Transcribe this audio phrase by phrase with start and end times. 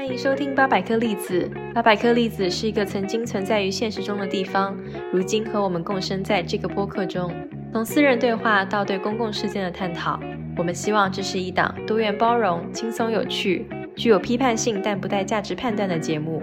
[0.00, 1.46] 欢迎收听八百颗粒子。
[1.74, 4.74] 八百颗粒子是一个曾经存在于现实中的地方，
[5.12, 7.30] 如今和我们共生在这个播客中。
[7.70, 10.18] 从私人对话到对公共事件的探讨，
[10.56, 16.42] 我们希望这是一档多元包容、轻松有趣、具有批判性但不带价值判断的节目。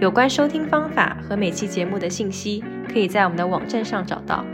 [0.00, 4.44] 有关收听方法和每期节目的信息，可以在我们的网站上找到。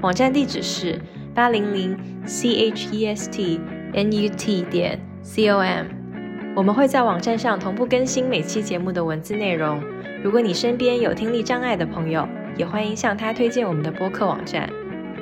[0.00, 1.00] 网站地址是
[1.32, 3.60] 八零零 c h e s t
[3.92, 6.01] n u t 点 c o m。
[6.54, 9.82] 我们会在网站上同步更新每期节目的文字内容。
[10.22, 12.28] 如果你身边有听力障碍的朋友，
[12.58, 14.68] 也欢迎向他推荐我们的播客网站。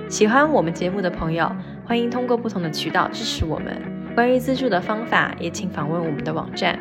[0.09, 1.49] 喜欢我们节目的朋友，
[1.87, 3.81] 欢迎通过不同的渠道支持我们。
[4.13, 6.77] 关于资助的方法，也请访问我们的网站。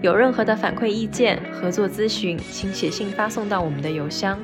[0.00, 4.38] 有任何的反馈意见、合作咨询，请写信发送到我们的邮箱。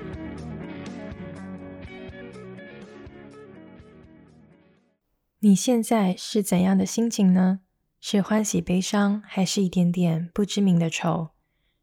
[5.39, 7.61] 你现在是怎样的心情呢？
[8.07, 11.31] 是欢喜、悲伤，还是一点点不知名的愁？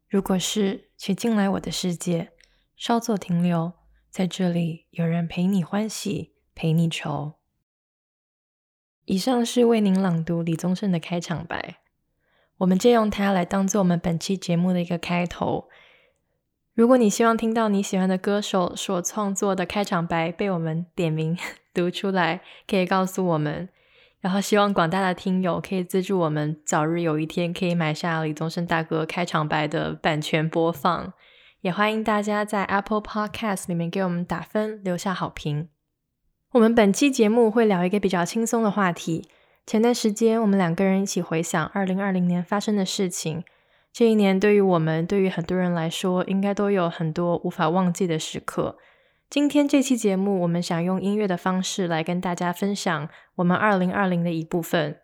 [0.08, 2.30] 如果是，请进来我的世界，
[2.76, 3.72] 稍作停留，
[4.08, 7.32] 在这里有人陪你欢喜，陪你愁。
[9.06, 11.78] 以上是为您朗读李宗盛的开场白，
[12.58, 15.68] 我们借用它来当做我们本期节目的一个开头。
[16.72, 21.36] 如果你希望听到你喜欢的歌手所创作的开场白被我们点名
[21.74, 23.68] 读出来，可以告诉我们。
[24.22, 31.12] 然后希望广大的听友可以资助我们，早日有一天可以买下李宗盛大哥开场白的版权播放。
[31.62, 35.68] 也欢迎大家在 Apple Podcast 里面给我们打分，留下好评。
[36.52, 39.28] 我们本期节目会聊一个比较轻松的话题。
[39.66, 43.42] 前段时间我们两个人一起回想二零二零年发生的事情。
[43.92, 48.78] 这一年对于我们，对于很多人来说，应该都有很多无法忘记的时刻。
[49.32, 54.98] 今天这期节目，我们想用音乐的方式来跟大家分享我们二零二零的一部分。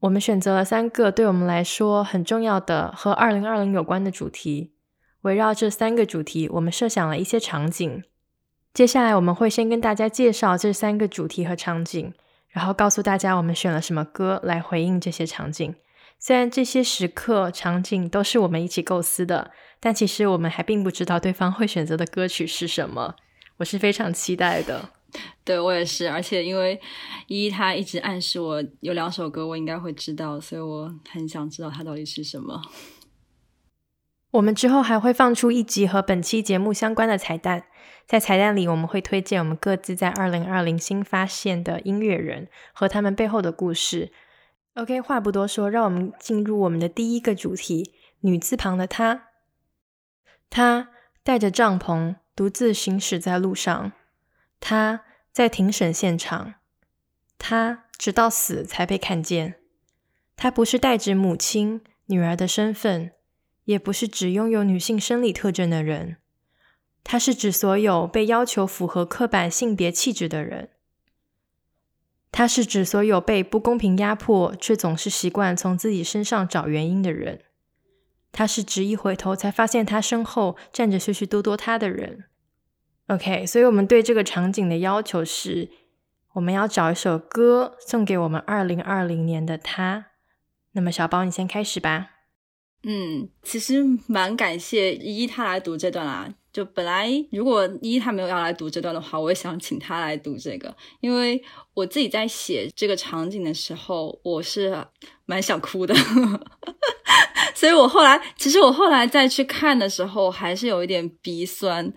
[0.00, 4.72] 我们选择了三个对我们来说很重要的和二零二零有关的主题。
[5.20, 8.02] 围绕这三个主题，我们设想了一些场景。
[8.74, 12.12] 接下来我们会先跟大家介绍这三个主题和场景，
[12.48, 15.72] 然后告诉大家我们选了什么歌来回应这些场景。
[16.18, 23.14] 虽然这些时刻场景都是我们一起构思的，但其实我们还并不知道对方会选择的歌曲是什么。
[23.58, 24.88] 我是非常期待的，
[25.44, 26.80] 对我也是，而且因为
[27.26, 32.62] 依依她一直暗示我有两首歌我应该会知道，所以我很想知道它到底是什么。
[34.30, 37.64] 我们之后还会放出一集和本期节目相关的彩蛋，
[38.06, 44.12] 在彩蛋里我们会推荐我们各自在二零二零新发现的音乐人和他们背后的故事。
[44.74, 49.30] OK，话不多说，让我们进入我们的第一个主题：女字旁的她，
[50.50, 50.90] 她
[51.24, 52.16] 带着帐篷。
[52.38, 53.90] 独自行驶在路上，
[54.60, 56.54] 他在庭审现场，
[57.36, 59.56] 他直到死才被看见。
[60.36, 63.10] 他不是代指母亲、女儿的身份，
[63.64, 66.18] 也不是只拥有女性生理特征的人。
[67.02, 70.68] 他是指所有被要求符合刻板性别气质的人。
[72.30, 77.42] 他是指所有被不公平压迫却总是习惯从自己身上找原因的人。
[78.32, 82.24] 他是指一回头才发现他身后站着许许多多他的人。
[83.08, 85.70] OK，所以我们对这个场景的要求是，
[86.34, 90.06] 我们要找一首歌送给我们二零二零年的他。
[90.72, 92.17] 那么小宝，你先开始吧。
[92.84, 96.32] 嗯，其实蛮感谢依依他来读这段啦。
[96.52, 101.40] 就本来如果依依他没有要来读这段的话，我也想请他来读这个，因为
[101.74, 104.84] 我自己在写这个场景的时候，我是
[105.26, 105.94] 蛮想哭的。
[107.54, 111.92] 所以我后来，其实我后来再去看的时候，还是有一点鼻酸。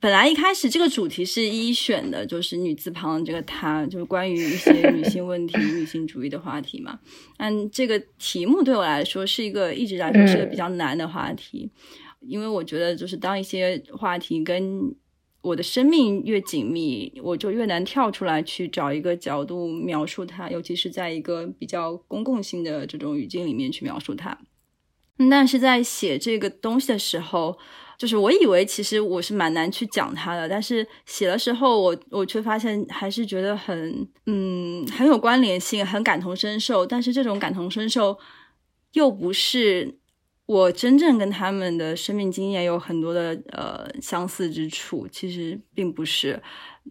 [0.00, 6.98] 本来一开始这个主题是一选的，就是女字旁这个她，就是关于一些女性 问题、女性主义的话题嘛。
[7.36, 11.70] 但这个题目对我来说是一个一直来说是个比较难的话题，
[12.20, 14.94] 因为我觉得就是当一些话题跟
[15.42, 24.38] 我的生命越紧密，我就越难跳出来去找一个角度描述它，尤其是在一个比较公共性的这种语境里面去描述它。
[25.30, 27.58] 但是在写这个东西的时候。
[28.00, 36.86] 就是我以为其实我是蛮难去讲它的，但是写的时候我我却发现还是觉得很嗯很有关联性，很感同身受。
[36.86, 38.18] 但是这种感同身受
[38.94, 39.98] 又不是
[40.46, 46.42] 我真正跟他们的生命经验有很多的呃相似之处，其实并不是。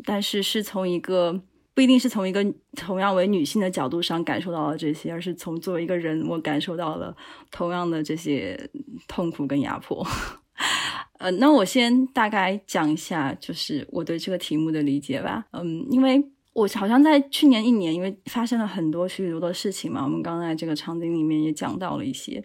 [0.05, 1.41] 但是是从一个
[1.73, 2.45] 不一定是从一个
[2.75, 7.17] 同样为女性的角度上感受到了这些，而是从作为一个人，我感受到了
[7.49, 8.69] 同样的这些
[9.07, 10.05] 痛苦跟压迫。
[11.19, 15.45] 呃，那我先大概讲一下，就是我对这个题目的理解吧。
[15.51, 16.23] 嗯，因为
[16.53, 22.43] 我好像在去年一年，因为发生了很多许许多多事情嘛，我们刚在这个场景里面也讲到了一些。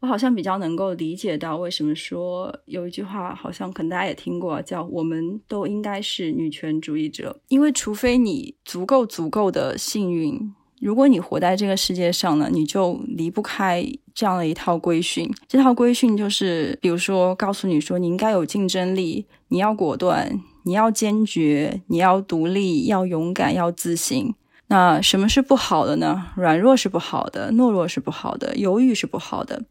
[0.00, 10.54] 我好像比较能够理解到为什么说有一句话，好像可能大家也听过，叫“我们都应该是女权主义者”，因为除非你足够足够的幸运，
[10.84, 13.82] 如果你活在这个世界上呢，你就离不开
[14.14, 15.26] 这样的一套规训。
[15.48, 24.34] 这套规训就是，比如说告诉你说你应该有竞争力，你要果断，你要坚决，你要独立，要勇敢，要自信。
[24.66, 26.26] 那什么是不好的呢？
[26.36, 29.62] 软弱是不好的，懦弱是不好的，犹豫是不好的。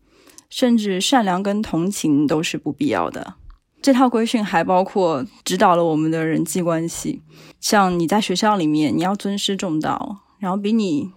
[0.49, 3.35] 甚至善良跟同情都是不必要的。
[3.83, 7.21] 这套规训还包括指导了我们的人际关系，
[7.59, 11.09] 像你在学校里面，你要尊师重道，然后比你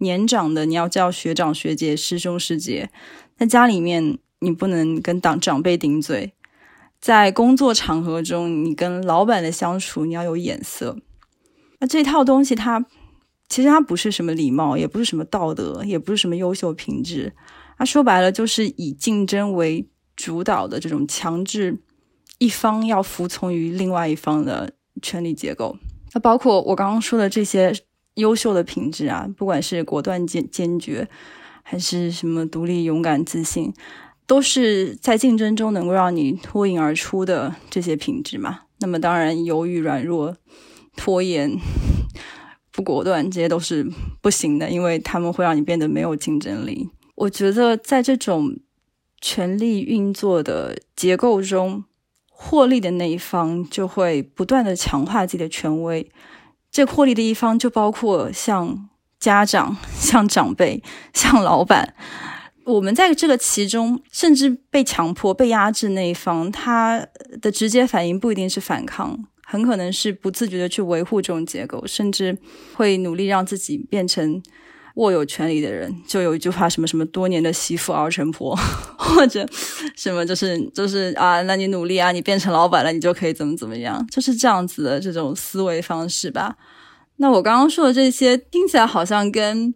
[0.00, 2.90] 年长的你要叫学长学姐、师兄师姐。
[3.34, 6.32] 在家里面，你不能跟长长辈顶嘴；
[7.00, 10.98] 在工作场合中，你跟老板的相处，你要有眼色。
[11.78, 12.84] 那这套东西，它
[13.48, 17.32] 其实它不是什么礼貌，也不是什么道德，也不是什么优秀品质。
[17.78, 21.80] 它说白了，就是以竞争为主导的这种强制
[22.36, 25.78] 一方要服从于另外一方的权力结构。
[26.12, 27.74] 那包括我刚刚说的这些
[28.16, 31.08] 优秀的品质啊，不管是果断坚坚决，
[31.62, 33.72] 还是什么独立勇敢自信，
[34.26, 38.60] 都是在竞争中能够让你脱颖而出的这些品质嘛。
[38.80, 40.36] 那么当然，犹豫、软弱、
[40.96, 41.58] 拖延、
[42.72, 43.86] 不果断，这些都是
[44.20, 46.90] 不行的，因为他们会让你变得没有竞争力。
[47.14, 48.58] 我觉得在这种
[49.20, 51.84] 权力运作的结构中，
[52.28, 56.10] 获利的那一方就会不断的强化自己的权威。
[56.76, 60.82] 这获利的一方就包括像家长、像长辈、
[61.14, 61.94] 像老板。
[62.66, 67.06] 我们在这个其中，甚至被强迫、被压制那一方，他
[67.40, 72.36] 的直接反应不一定是反抗，很可能是不自觉的去维护这种结构，甚至
[72.74, 74.42] 会努力让自己变成。
[74.96, 78.54] 握有权力的人，就有一句话，什么什么多年的媳妇熬成婆，
[78.96, 79.46] 或者
[79.94, 86.56] 什么就是就是啊，那你努力啊，你变成老板了，你就可以怎么怎么样，就是这样子的这种思维方式吧。
[87.16, 89.72] 那我刚刚说的这些听起来好像跟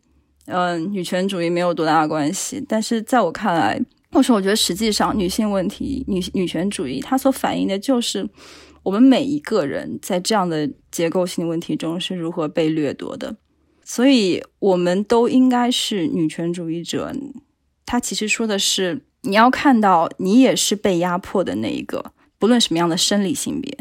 [0.47, 3.81] 嗯女权主义没有多大的关系，但是在我看来，
[4.13, 8.27] 或者我觉得实际上女性问题、女女权主义它所反映的就是
[8.83, 13.37] 我们每一个人在这样的结构性问题中是如何被掠夺的。
[13.93, 17.13] 所以，我们都应该是女权主义者。
[17.85, 23.77] 他其实说的是，你要看到你也是被压迫的那一个，不论什么样的生理性别。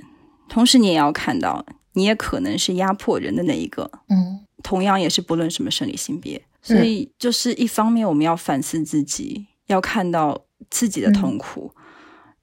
[0.48, 1.64] 同时，你也要看到，
[1.94, 3.92] 你也可能是压迫人的那一个。
[4.10, 6.42] 嗯，同样也是不论什么生理性别。
[6.64, 11.72] 所以，就是一方面我们要反思自己，要看到自己的痛苦，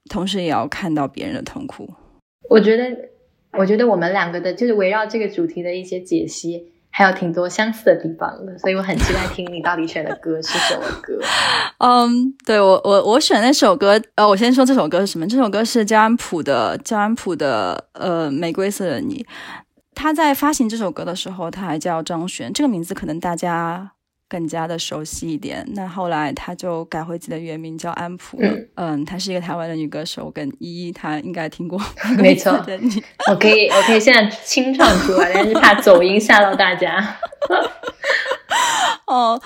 [0.09, 1.93] 同时也要看到别人的痛苦。
[2.49, 2.97] 我觉得，
[3.51, 6.71] 我觉得我们两个的就是围绕这个主题的一些解析。
[6.97, 11.13] 还有挺多相似的地方的，所以我很期待听你到底选的歌是什么歌。
[11.77, 15.27] 嗯，对我我我选那首歌，呃，我先说这首歌是什么？
[15.27, 19.23] 这首歌是焦安普的焦安普的呃《玫瑰色的你》。
[19.93, 23.91] 他在发行这首歌的时候，他还叫张悬，这个名字可能大家。
[24.29, 25.65] 更加的熟悉一点。
[25.73, 28.49] 那后来他就改回自己的原名叫安普了。
[28.75, 31.79] 嗯，她是一个台湾的女歌手，跟依依她应该听过。
[32.17, 32.51] 没错，
[33.29, 37.17] 我可以我可以现在清唱出来，但是怕走音吓到大家。
[39.07, 39.41] 哦。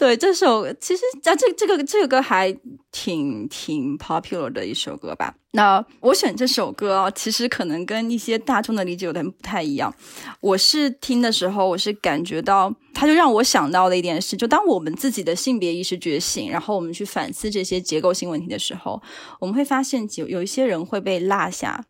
[0.00, 2.50] 对这首，其实，这这个这个歌还
[2.90, 5.34] 挺挺 popular 的一首歌吧。
[5.50, 9.94] 那我选这首歌啊，其实可能跟一些大众的理解有点不太一样。
[10.40, 19.02] 我是听的时候，我是感觉到，它就让我想到的一点是，就当我们自己的性别意识觉醒，然后我们去反思这些结构性问题的时候，
[19.38, 21.84] 我们会发现有有一些人会被落下。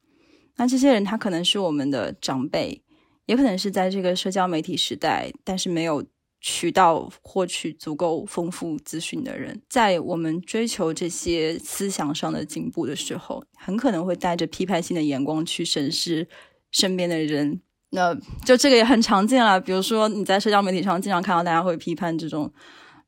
[0.57, 2.83] 那这些人，他可能是我们的长辈，
[3.26, 6.05] 也可能是在这个社交媒体时代，但是没有。
[6.40, 16.26] 渠道获取足够丰富资讯的人，在我们追求这些思想上的进步的时候，很可能会带着批判性的眼光去审视
[16.70, 17.61] 身边的人。
[17.90, 19.61] 那就这个也很常见了。
[19.61, 22.50] 比如说你在社交媒体上经常看到大家会批判这种，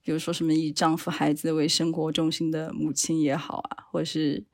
[0.03, 4.45] 比如说什么以丈夫、孩子为生活中心的母亲也好啊，或者是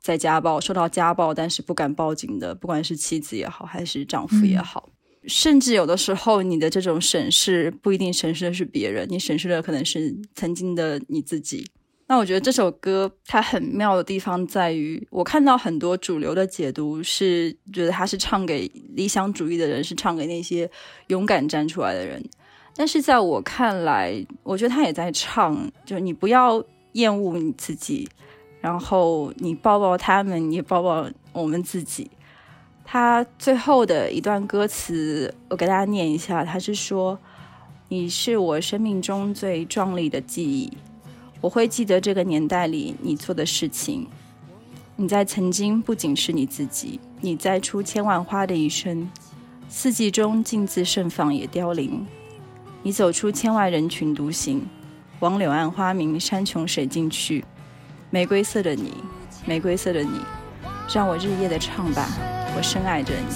[0.00, 4.90] 在家暴、受到家暴但是不敢报警的，不管是妻子也好，还是丈夫也好。
[5.26, 11.66] 甚至有的时候，你的这种审视不一定审视的是别人，你审视的可能是曾经的你自己。
[12.08, 20.70] 那我觉得这首歌它很妙的地方在于，我看到很多主流的解读是觉得它是唱给理想主义的人，是唱给那些
[21.06, 22.22] 勇敢站出来的人。
[22.74, 26.62] 但是在我看来，我觉得他也在唱，就你不要
[26.92, 28.08] 厌恶你自己，
[28.60, 32.10] 然后你抱抱他们，也抱抱我们自己。
[32.84, 36.44] 他最后的一段歌词，我给大家念一下。
[36.44, 37.18] 他是说
[37.88, 40.70] ：“你是我生命中最壮丽的记忆，
[41.40, 44.06] 我会记得这个年代里你做的事情。
[44.96, 49.10] 你在曾经不仅是你自己，你栽出千万花的一生，
[49.68, 52.06] 四季中径自盛放也凋零。
[52.82, 54.66] 你走出千万人群独行，
[55.20, 57.42] 往柳暗花明山穷水尽去。
[58.10, 58.92] 玫瑰色的你，
[59.46, 60.20] 玫瑰色的你，
[60.92, 62.06] 让我日夜的唱吧，
[62.54, 63.26] 我深爱着你。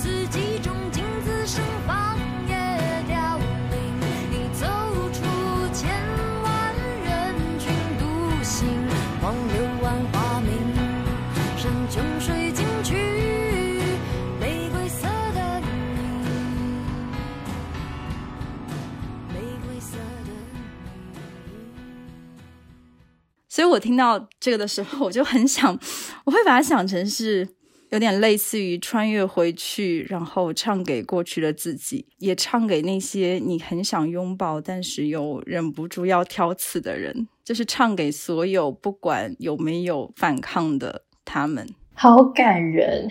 [23.48, 25.78] 所以我听到这个的时候，我就很想，
[26.24, 27.48] 我会把它想成是
[27.90, 41.66] 有点类似于穿越回去，然后唱给过去的自己，也唱给那些你很想拥抱，但是又忍不住要挑刺的人，就是唱给所有不管有没有反抗的他们。
[41.94, 43.08] 好感人，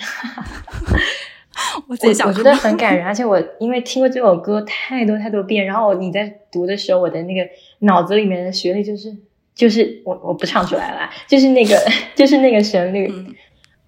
[1.88, 7.48] 我我我觉得很感人，而且我因为听过这首歌太多太多遍，然后你在读的时候，我的那个
[7.80, 9.16] 脑子里面的旋律就是。
[9.56, 11.82] 就是我我不唱出来了，就是那个
[12.14, 13.10] 就是那个旋律，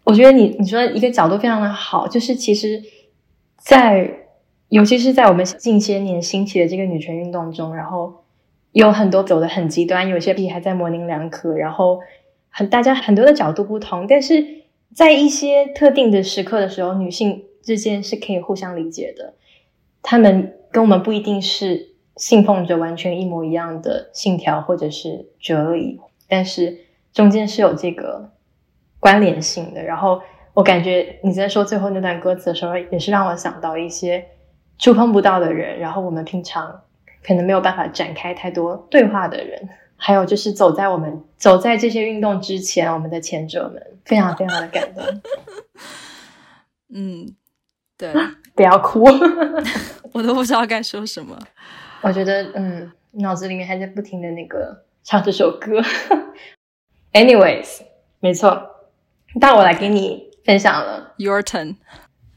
[0.08, 2.82] 我觉得你你说一个角度非常的好，就是其实，
[3.58, 4.10] 在
[4.70, 8.24] 尤其是在我们近些年兴起的这个女权运动中，然后
[8.72, 12.00] 有很多走的很极端，有些比还在模棱两可，然后
[12.50, 14.64] 很大家很多的角度不同，但是
[14.96, 19.34] 在一些特定的时刻的时候，女性之间是可以互相理解的，
[20.02, 21.98] 他们跟我们不一定是。
[22.18, 26.80] 信奉着完全一模一样的信条或者是哲理，但是
[27.14, 28.32] 中间是有这个
[29.00, 29.84] 关联性的。
[29.84, 30.22] 然后
[30.54, 34.26] 我感觉你在说最后那段歌词的时候，也是让我想到一些
[34.78, 36.82] 触碰不到的人，然后我们平常
[37.24, 45.04] 可能没有办法展开太多对话的人，还有就是走在我们走在这些运动之前，我们的前者们，非常非常的感动。
[46.94, 47.36] 嗯，
[47.98, 48.14] 对，
[48.56, 49.04] 不要哭，
[50.14, 51.38] 我都不知道该说什么。
[52.02, 55.82] 我觉得，嗯，脑子里面还在不停的那个唱这首歌。
[57.12, 57.82] Anyways，
[58.20, 58.77] 没错，
[59.40, 61.14] 到我来给你分享了。
[61.18, 61.76] Your turn.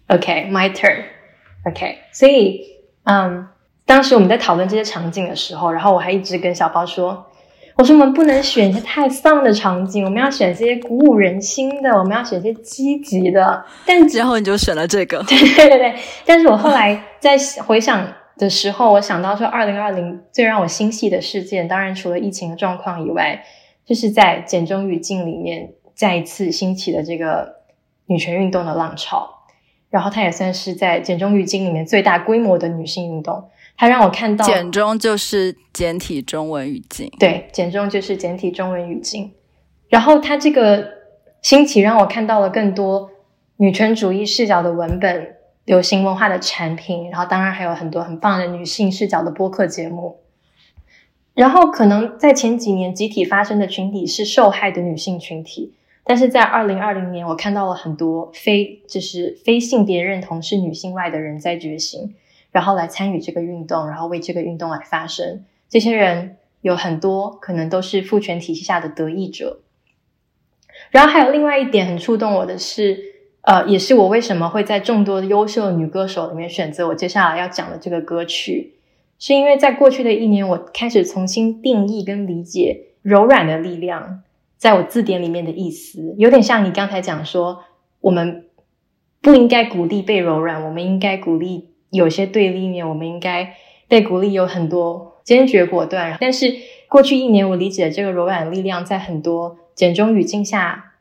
[0.09, 1.05] OK，my turn.
[1.67, 2.61] OK，所以，
[3.05, 3.49] 嗯，
[3.87, 7.27] 当时我们在讨论这些场景的时候，然后我还一直跟小包说，
[7.77, 13.65] 我说我们不能选一些太丧的场景，我们要选一些鼓舞人心的，我们要选一些积极的。
[13.87, 15.23] 但之后你就选了这个。
[15.29, 15.95] 对对对对。
[16.25, 18.07] 但是我后来在回想。
[18.39, 23.45] 的时候，我想到说，二零二零最让我心系的事件，当然除了疫情的状况以外，
[23.85, 27.57] 就是在简中语境里面再一次兴起的这个
[28.07, 29.45] 女权运动的浪潮。
[29.91, 33.51] 然后它也算是在简中语境里面最大规模的女性运动。
[33.77, 39.33] 它让我看到简中就是简体中文语境，对，简中就是简体中文语境。
[39.91, 40.89] 然后它这个
[41.43, 43.11] 兴起让我看到了更多
[43.59, 45.37] 女权主义视角的文本。
[45.67, 50.19] 流行文化的产品，然后当然还有很多很棒的女性视角的播客节目。
[51.35, 62.15] 然后可能在前几年集体发生的群体是受害的女性群体，但是在二零二零年，我看到了很多非就是非性别认同是女性外的人在觉醒，
[62.51, 65.45] 然后来参与这个运动，然后为这个运动来发声。
[65.69, 69.61] 这些人有很多可能都是父权体系下的得益者。
[70.91, 73.11] 然后还有另外一点很触动我的是。
[73.43, 78.75] 呃，也是我为什么会在众多优秀的女歌手里面选择我接下来要讲的这个歌曲，
[79.19, 84.23] 是因为在过去的一年，我开始重新定义跟理解“柔软的力量”
[84.61, 87.65] 在我字典里面的意思，有点像你刚才讲说，
[88.03, 88.45] 我们
[89.23, 93.55] 不应该鼓励被柔软，我们应该鼓励有些对立面，我们应该
[93.89, 96.19] 被鼓励有很多坚决果断。
[96.21, 96.55] 但是
[96.91, 100.93] 过去一年，我理解这个柔软力量在很多简中语境下。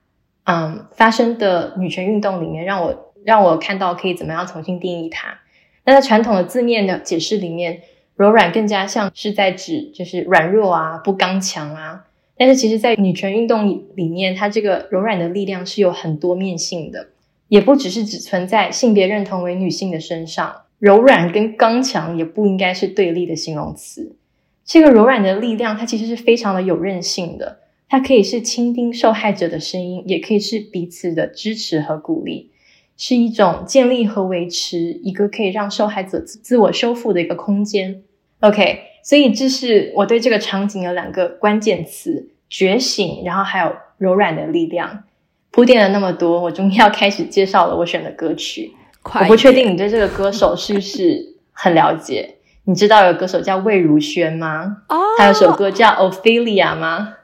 [0.46, 5.38] 嗯，发生的女权运动里面，让我让我看到可以怎么样重新定义它。
[5.84, 7.82] 那在传统的字面的解释里面，
[8.16, 12.06] 柔软更加像是在指就是软弱啊，不刚强啊。
[12.40, 17.10] 但是其实，在女权运动里面，它这个柔软的力量是有很多面性的，
[17.50, 20.62] 也不只是只存在性别认同为女性的身上。
[20.80, 24.16] 柔软跟刚强也不应该是对立的形容词。
[24.64, 27.60] 这个柔软的力量，它其实是非常的有韧性的。
[27.90, 32.52] 它可以是倾听受害者的声音，也可以是彼此的支持和鼓励，
[32.96, 38.04] 是一种建立和维持一个可以让受害者自我修复的一个空间。
[38.40, 45.04] OK，所以这是我对这个场景有两个关键词：觉醒，然后还有柔软的力量。
[45.52, 48.74] 铺垫了那么多，我终于要开始介绍了我选的歌曲。
[49.04, 52.36] 我不确定你对这个歌手是不是很了解？
[52.66, 54.84] 你知道有歌手叫魏如萱吗？
[54.90, 57.16] 哦，他有首歌叫《Ophelia》吗？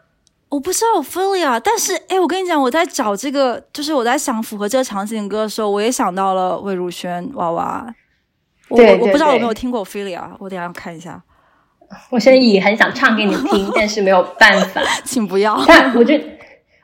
[0.50, 7.94] 我不知道 Ophelia，但是哎，我跟你讲，我在找这个，就是我在想符合这个场景的歌的时候，我也想到了魏如萱娃娃。
[8.70, 11.22] 我我不知道有没有听过 Ophelia，我等下看一下。
[12.10, 15.62] 我现在也很想唱给你听， 但是没有办法，请不要。
[15.68, 16.24] 但我觉得，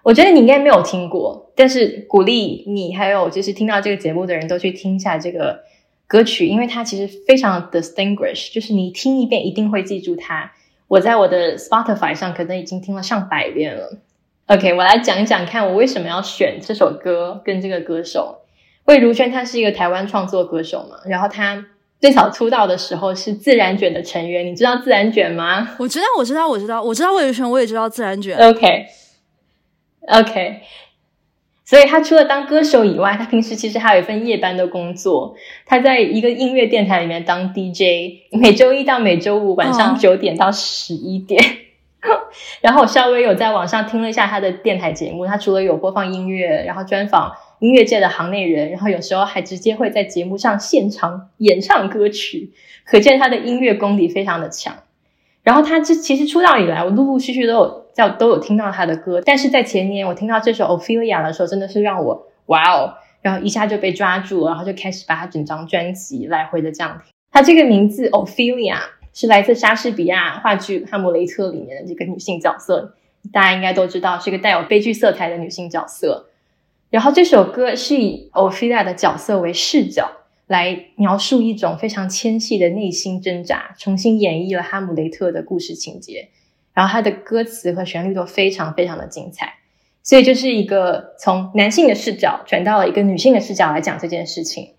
[0.03, 5.61] 我觉得你应该没有听过，但是鼓励你还有就是听到这个节目的人都去听一下这个
[6.07, 10.51] 歌曲，因为它其实非常 distinguish，就是你听一遍一定会记住它。
[10.87, 13.99] 我在我的 Spotify 上可能已经听了上百遍了。
[14.47, 18.39] OK，我来讲一讲看我为什么要选这首歌跟这个歌手
[18.85, 21.65] 魏如萱，她是一个台湾创作歌手嘛，然后她。
[22.01, 25.75] 最早出道的时候是自然卷的成员，你知道自然卷吗？
[25.77, 28.35] 我知道，我知道，我知道，我知道魏如萱，我也知道自然卷。
[28.39, 28.87] OK，OK，
[31.63, 35.35] 所以他除了当歌手以外，他平时其实还有一份夜班的工作。
[35.67, 41.39] 他在一个音乐电台里面当 DJ，每周一到每周五晚上九点到十一点。
[42.61, 47.31] 然后我稍微有在网上听了一下他的电台节目，他除了有播放音乐，然后专访。
[47.61, 52.51] 音乐界的行内人，然后有时候还直接会在节目上现场演唱歌曲，
[52.85, 54.75] 可见他的音乐功底非常的强。
[55.43, 67.13] 然后他这其实出道以来，我陆陆续续都有在都有听到他的歌，但是在前年我听到这首 Ophelia 的时候，真的是让我哇哦，然后一下就被抓住，然后就开始把他整张专辑来回的这样听。
[67.31, 68.77] 他这个名字 Ophelia
[69.13, 72.95] 是来自莎士比亚话剧《哈姆雷特》里面的这个女性角色，
[73.31, 76.25] 大家应该都知道，是个带有悲剧色彩的女性角色。
[76.91, 80.11] 然后这首歌是以 Ophelia 的角色为视角，
[80.45, 86.29] 来描述一种非常纤细的内心挣扎，重新演绎了哈姆雷特的故事情节。
[86.73, 89.53] 然后它的歌词和旋律都非常非常的精彩，
[90.03, 94.73] 所以就是一个从男性的视角转到了一个女性的视角来讲这件事情。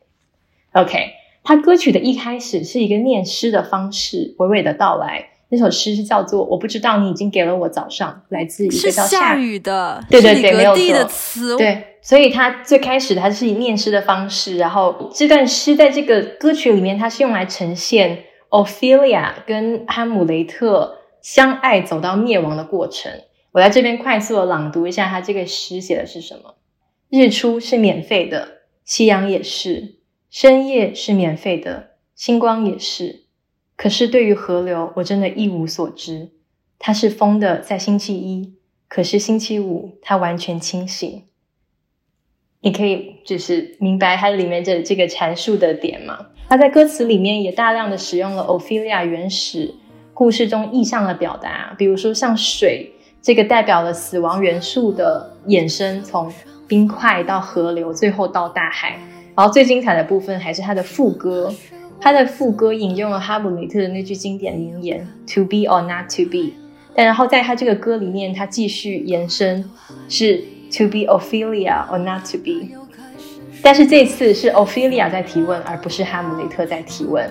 [0.73, 5.32] OK，他歌曲的一开始是一个念诗的方式，娓娓的道来。
[5.53, 11.99] 那首诗是叫做“我不知道你已经给了我早上”，来自一个叫夏雨的，对对对，没有错，对。
[12.01, 23.13] 所以他最开始他是以念诗的方式，然后这段诗在这个歌曲里面，它是用来呈现 Ophelia 跟哈姆雷特相爱走到灭亡的过程。
[23.53, 26.55] 我在这边快速的朗读一下，他这个诗写的是什么：
[27.11, 28.49] 日出是免费的，
[28.87, 29.99] 夕阳也是；
[30.31, 33.22] 深夜是免费的，星光也是。
[33.83, 36.31] 可是对于河流，我真的一无所知。
[36.79, 38.55] 它是疯的，在星期一，
[38.87, 41.25] 可是星期五它完全清醒。
[42.61, 46.27] 你可以就是明白它里面这这个阐述的点吗？
[46.49, 49.75] 它在歌词里面也大量的使用了 Ophelia 原始
[50.15, 56.33] 故事中意象的表达，比如说像水这个代表了死亡元素的衍生，从
[56.69, 58.97] 冰块到河流，最后到大海。
[59.35, 61.53] 然后最精彩的部分还是它的副歌。
[62.03, 66.55] 他的副歌引用了哈姆雷特的那句经典名言 “To be or not to be”，
[66.97, 69.71] 但然后在他这个歌里面，他继续延伸
[70.09, 70.39] 是
[70.73, 72.71] “To be Ophelia or not to be”，
[73.63, 77.31] 但是这次是 Ophelia 在提问，而不是哈姆雷特在提问。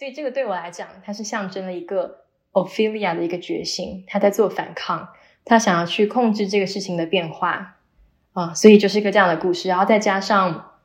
[0.00, 2.20] 所以这个对我来讲，它是象征了一个
[2.52, 5.10] Ophelia 的一个决心，他在做反抗，
[5.44, 7.76] 他想要去控制这个事情的变化
[8.32, 9.68] 啊，所以就是一个这样的故事。
[9.68, 10.78] 然后再加上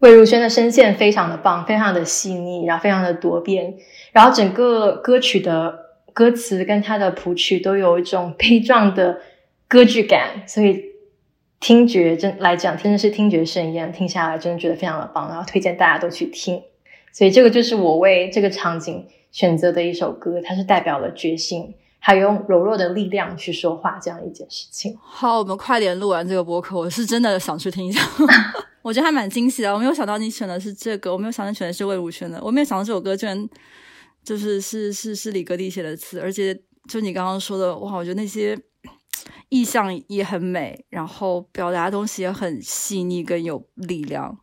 [0.00, 3.76] 魏如萱的声线非常的棒，非常的细腻，然后非常的多变，
[4.10, 9.20] 然后整个歌曲的歌词跟他的谱曲都有一种悲壮的
[9.68, 10.84] 歌剧感，所以
[11.60, 16.60] 听觉真来讲真的是听觉盛宴，听下来真的觉得非常的棒，然后推荐大家都去听。
[17.18, 24.96] 所以这个就是我为这个场景选择的一首歌，它是代表了决心，还用柔弱的力量去说话这样一件事情。
[25.02, 28.00] 好，我们快点录完这个播客，我是真的想去听一下。
[28.82, 33.48] 我觉得还蛮惊喜的，我没有想到你选的是这个，我没有想到选的是魏如萱的，我没有想到这首歌居然
[34.22, 36.54] 就是是是是李格弟写的词，而且
[36.88, 38.56] 就你刚刚说的，哇，我觉得那些
[39.48, 44.38] 意象也很美，然后表达的东西也很细腻，更有力量。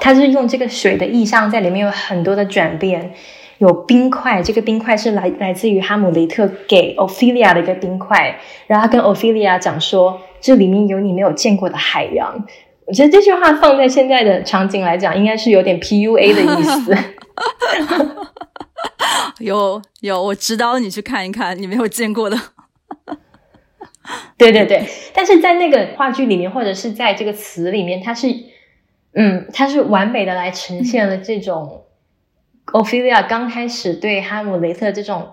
[0.00, 3.12] 它是用这个水的意象在里面有很多的转变，
[3.58, 12.46] 有冰块，这个冰块是来来自于哈姆雷特给 Ophelia 的一个冰块，然后他跟 Ophelia 讲说，这里面有你没有见过的海洋。
[12.84, 16.96] 我觉得这句话放在现在的场景来讲，应该是有点 PUA 的意思。
[19.38, 22.36] 有有，我指导你去看一看你没有见过的。
[24.36, 28.26] 对对对，但是在那个话剧里面，或者是在这个词里面，它是，
[29.12, 31.84] 嗯，它是完美的来呈现了这种
[32.66, 35.32] Ophelia 刚开始对哈姆雷特这种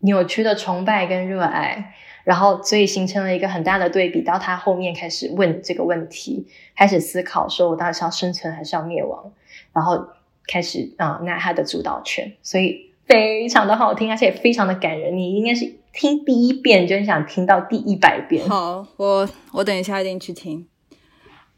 [0.00, 4.22] 扭曲的崇拜跟热爱，然后所以形成了一个很大的对比。
[4.22, 9.32] 到他后面开始问这个问题，开始思考说我到底是要生存还是要灭亡，
[9.72, 10.08] 然后
[10.46, 15.16] 开始啊拿他的主导权，所以非常的好听，而且也非常的感人。
[15.16, 15.74] 你应该是。
[15.90, 18.48] 听第一遍就很想听到第一百遍。
[18.48, 20.64] 好，我我等一下一定去听。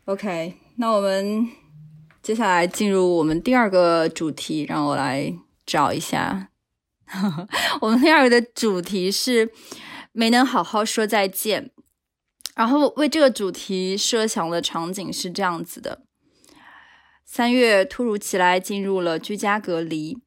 [0.06, 1.46] OK，那我们
[2.22, 6.50] 接下来进入我们第二个主题，让我来找一下。
[7.80, 9.50] 我们第二个的主题是
[10.12, 11.70] 没能好好说再见。
[12.54, 16.02] 然后为这个主题设想的场景是这样子的：
[17.24, 20.18] 三月突如其来进入了居家隔离，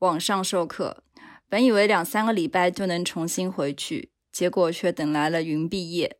[0.00, 1.04] 网上授课。
[1.48, 6.18] 本以为两三个礼拜就能重新回去，结果却等来了云毕业。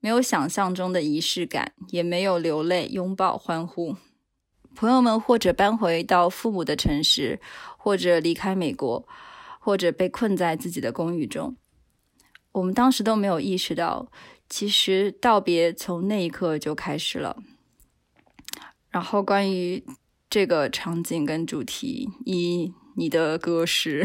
[0.00, 3.96] 没有想象中的仪式感，也没有流泪、拥抱、欢呼。
[4.78, 7.40] 朋友们或者搬回到父母的城市，
[7.76, 9.08] 或者离开美国，
[9.58, 11.56] 或者被困在自己的公寓中。
[12.52, 14.06] 我们当时都没有意识到，
[14.48, 17.38] 其实道别从那一刻就开始了。
[18.90, 19.82] 然后，关于
[20.30, 22.72] 这个场景跟主题，一。
[22.94, 24.04] 你的歌是，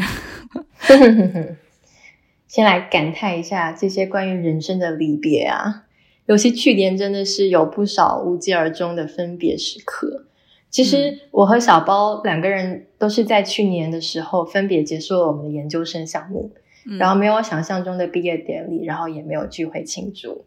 [2.48, 5.84] 先来感叹一下这些关于人生的离别啊，
[6.26, 10.26] 尤其去年真的是有不少无疾而终的分别时刻。
[10.74, 16.50] 其实我和小包两个人都是在去年的时候分别结束了我们的研究生项目，
[16.98, 20.44] 然后没有想象中的毕业典礼，然后也没有聚会庆祝。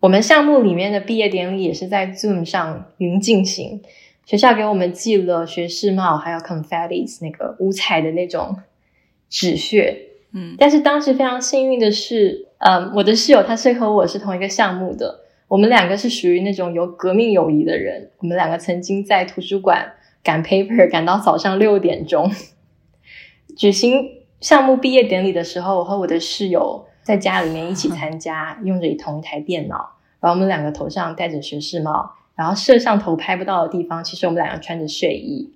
[0.00, 3.80] 我们项目里面的毕业典礼也是在 Zoom 上云进行。
[4.26, 8.56] 学校给我们寄了学士帽，还有 confettis 那个五彩的那种
[9.30, 9.96] 纸屑，
[10.32, 15.20] 嗯，但是当时非常幸运的是，嗯，我的室友他是和我是同一个项目的，
[15.52, 22.32] 我们两个是属于那种有革命友谊的人，我们两个曾经在图书馆赶 paper 赶到早上六点钟，
[23.54, 32.12] 举行项目毕业典礼的时候，我和我的室友在家里面一起参加，用着同一台电脑，然后我们两个头上戴着学士帽。
[32.34, 35.52] 然后摄像头拍不到的地方，其实我们两个穿着睡衣。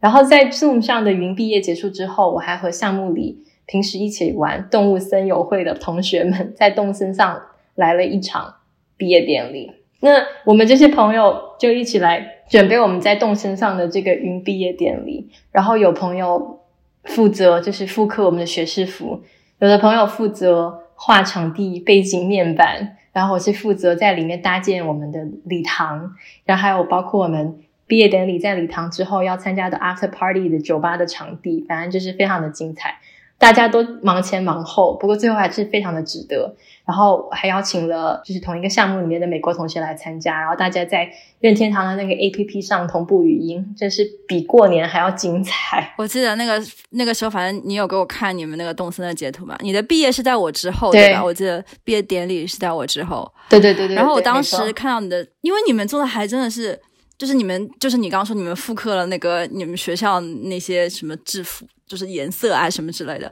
[0.00, 7.40] 然后在 Zoom 上的云毕业结束之后，我还和项目里平时一起玩动物森友会的同学们，在动森上
[7.74, 8.56] 来了一场
[9.00, 9.72] 毕业典礼。
[10.00, 10.10] 那
[10.44, 15.30] 我们这些朋友就一起来准备我们在动身上的这个云毕业典礼。
[15.50, 16.60] 然后有朋友
[17.04, 19.22] 负责就是复刻我们的学士服，
[19.58, 22.98] 有的朋友负责画场地背景面板。
[23.12, 26.12] 然后我是负责在里面搭建我们的礼堂，
[26.44, 32.98] 然后还有包括我们毕业典礼在礼堂之后要参加的 after party 的酒吧的场地，反正就是非常的精彩。
[33.36, 36.54] 大家都忙前忙后，不过最后还是非常的值得。
[36.90, 45.94] 然后还邀请了就是同一个项目里面的美国同学来参加，然后大家在任天堂的那个 A P P 上同步语音，真是比过年还要精彩。
[45.96, 49.56] 我记得那个那个时候，反正你有给我看你们那个动森的截图嘛？
[49.60, 51.22] 你的毕业是在我之后对吧？
[51.22, 53.32] 我记得毕业典礼是在我之后。
[53.48, 53.94] 对对对对。
[53.94, 56.80] 然后我当时看到你的，因为你们做的还真的是。
[57.20, 63.30] 就是你们，就是你刚刚说你们复刻了那个你们学校那些什么制服，就是颜色啊什么之类的。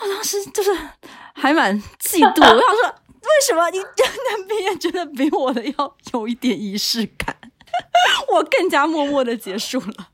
[0.00, 0.70] 我当时就是
[1.34, 7.36] 还蛮嫉妒，我想说，为什么你真的毕业真的比我的要有一点仪式感？
[8.32, 10.08] 我更加默默的结束了。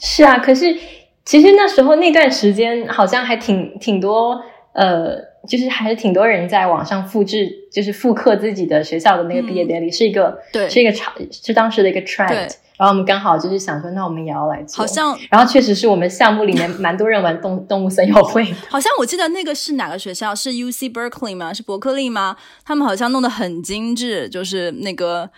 [0.00, 0.78] 是啊，可是
[1.24, 5.35] 其实那时候那段时间好像还挺挺多呃。
[5.46, 12.50] 就是还是挺多人在网上复制，就是复刻自己的学校的那个毕业典礼，是一个对，是一个潮，是当时的一个 trend。
[12.78, 14.76] 然后我们刚好就是想说，那我们也要来做。
[14.76, 18.44] 好像，然后确实是我们项目里面蛮多人玩动 动物森友会。
[18.68, 20.34] 好像我记得那个是哪个学校？
[20.34, 21.54] 是 U C Berkeley 吗？
[21.54, 22.36] 是伯克利吗？
[22.66, 25.30] 他们好像弄得很精致，就是那个。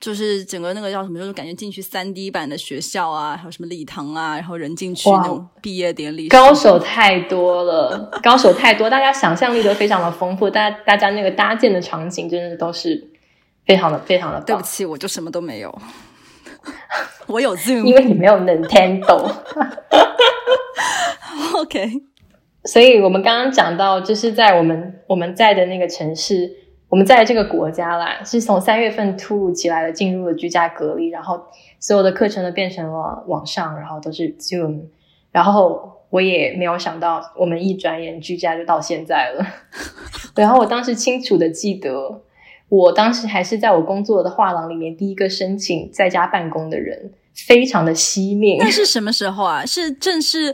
[0.00, 13.10] 就是整个那个叫什么，就是感觉进去三 D 版的学校啊，还有什么礼堂啊，然后人进去那种毕业典礼，高手太多了，高手太多，大家想象力都非常的丰富，大家大家那个搭建的场景真的都是
[13.66, 14.40] 非常的非常的。
[14.40, 15.78] 对不起，我就什么都没有，
[17.28, 19.30] 我有 Zoom，因为你没有 Nintendo。
[21.56, 21.90] OK，
[22.64, 26.56] 所以我们刚刚讲到，就是在我们我们在的那个城市。
[26.90, 31.40] 我们在这个国家啦，是从三月份突如其来的进入了居家隔离，然后
[31.78, 34.82] 所有的课程都变成了网上，然后都是 Zoom，
[35.30, 39.46] 然后我也没有想到，我们一转眼居家就到现在了。
[40.34, 42.22] 然后我当时清楚的记得，
[42.68, 47.12] 我当时还是在我工作的画廊里面第一个申请在家办公的人，
[47.46, 48.58] 非常的惜命。
[48.58, 49.64] 那是什么时候啊？
[49.64, 50.52] 是正式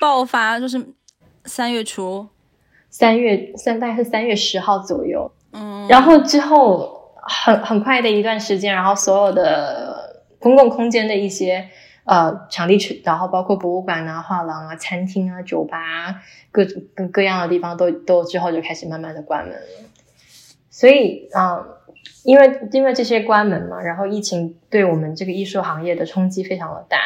[0.00, 0.86] 爆发，就是
[1.44, 2.28] 三月初。
[2.88, 5.30] 三月三大概是三月十号左右，
[5.88, 11.68] 然后之后很很快的一段时间，然后所有的公共空间的一些
[12.04, 16.64] 呃场地区，然后包括博物馆啊、画廊啊、餐厅啊、酒吧啊，各
[16.94, 19.60] 各各样的地方都都之后就开始慢慢的关门了。
[20.70, 21.64] 所以，嗯，
[22.22, 26.98] 因为因为这些关门嘛，然后疫情对我们这个艺术行业的冲击非常的大，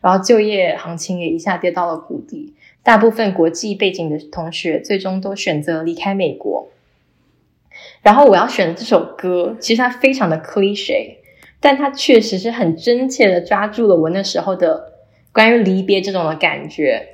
[0.00, 2.54] 然后就业行情也一下跌到了谷底。
[2.82, 6.68] 大部分国际背景的同学最终都选择离开美国。
[8.08, 11.16] 然后我要选的这首歌，其实它非常的 cliche，
[11.60, 14.82] 但它确实是很真切的抓住了我那时候的
[15.30, 17.06] 关于离别这种的感觉。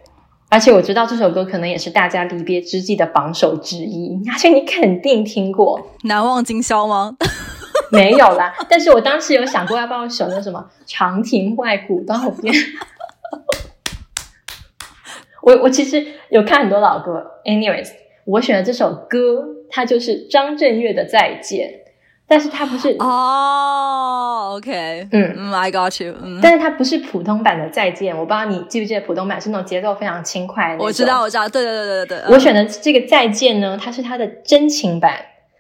[0.51, 5.85] 而且我知道这首歌可能也是大家离别之际的榜首之一， 而且你肯定听过。
[6.05, 7.17] 难忘今宵吗？
[7.91, 12.55] 没有啦，但是我当时有想过要不要选那什么长亭外，古道边。
[15.43, 17.89] 我我其实有看很多老歌，anyways，
[18.27, 21.69] 我选的这首歌，它就是张震岳的《再见》，
[22.27, 25.35] 但是它不是哦，OK，嗯。
[25.37, 30.83] 嗯，I got you，嗯，但是它不是普通版的《再见》，我不知道你记不记得普通版是那种节奏非常轻快的。
[30.83, 35.15] 我知道，我知道，对对对对对对，我选的这个《再见》呢，它是它的真情版，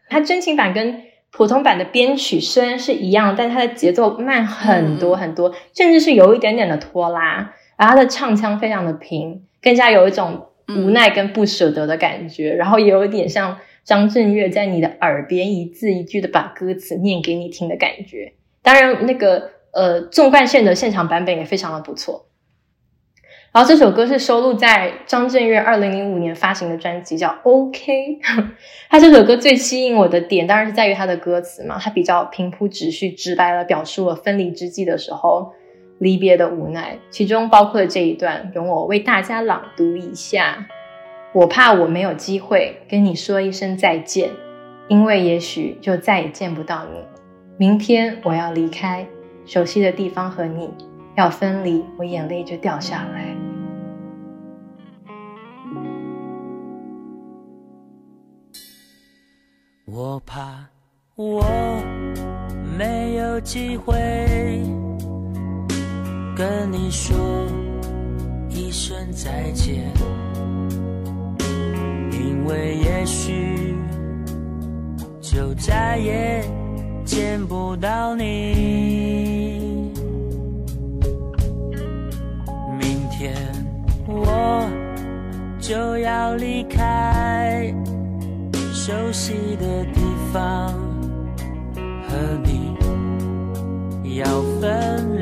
[0.08, 18.32] 它真情版跟普通版的编曲虽然是一样，但它的节奏慢很多很多，甚至是有一点点的拖拉，然后它的唱腔非常的平，更加有一种无奈跟不舍得的感觉，然后也有一点像张震岳在你的耳边一字一句的把歌词念给你听的感觉。
[18.62, 22.26] 当然，那个呃纵贯线的现场版本也非常的不错。
[23.52, 28.18] 然后这首歌是收录在张震岳二零零五年发行的专辑叫《OK》。
[28.90, 35.52] 他这首歌最吸引我的点，当然是在于他的歌词嘛，他比较平铺直叙、直白的表述了分离之际的时候
[35.98, 40.66] 离别的无奈，其中包括了这一段，容我为大家朗读一下。
[41.34, 44.30] 我怕我没有机会跟你说一声再见，
[44.86, 47.00] 因为也许就再也见不到你。
[47.56, 49.04] 明天我要离开
[49.44, 50.70] 熟悉的地方和你，
[51.16, 53.34] 要分离，我眼泪就掉下来。
[59.86, 60.64] 我怕
[61.16, 61.44] 我
[62.78, 64.62] 没有机会
[66.36, 67.16] 跟你说
[68.48, 69.92] 一声再见，
[72.44, 73.74] 因为也许
[75.18, 76.44] 就再也
[77.02, 79.90] 见不到你。
[82.78, 83.34] 明天
[84.06, 84.68] 我
[85.58, 87.74] 就要离开。
[88.74, 90.68] 熟悉的地方，
[92.06, 92.76] 和你
[94.18, 94.26] 要
[94.60, 95.13] 分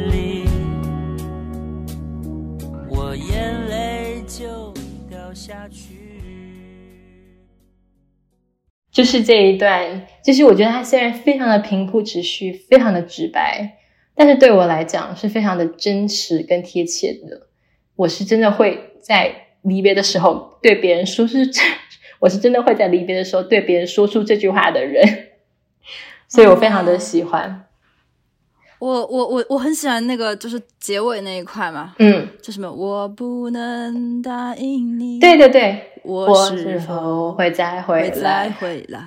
[8.93, 13.79] 就是这一段，就是我觉得它虽然非常的平铺直叙，非常的直白，
[14.15, 17.49] 但是对我来讲是非常的真实跟贴切的。
[17.97, 21.61] 我是真的会在离别的时候对别人说是这。
[22.21, 25.05] 我是真的会在离别的时候对别人说出这句话的人，
[26.29, 27.65] 所以我非常的喜欢。
[28.79, 38.51] 我我我我很喜欢那个就是结尾那一块嘛，嗯，就什么我不能答应你，对对对，我是否会再会回再来？
[38.51, 39.01] 回来，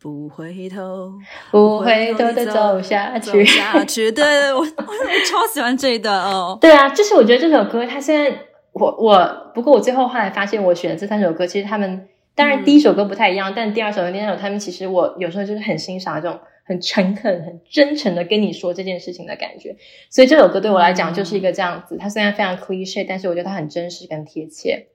[0.00, 1.12] 不回头，
[1.50, 3.44] 不回头的走下走去。
[3.44, 4.10] 下去。
[4.10, 6.56] 对， 我我超喜欢这一段哦。
[6.60, 8.34] 对啊，就是我觉得这首歌，它现在
[8.72, 19.76] 我我不过我最后后来发现，我选的这三首歌，其实他们当然第一首歌不太一样，但第二首和第三首，他们其实我有时候就是很欣赏这种很诚恳、很真诚的跟你说这件事情的感觉。
[20.10, 24.86] 所以这首歌对我来讲就是一个这样子，它虽然非常 cliche，但是我觉得它很真实跟贴切。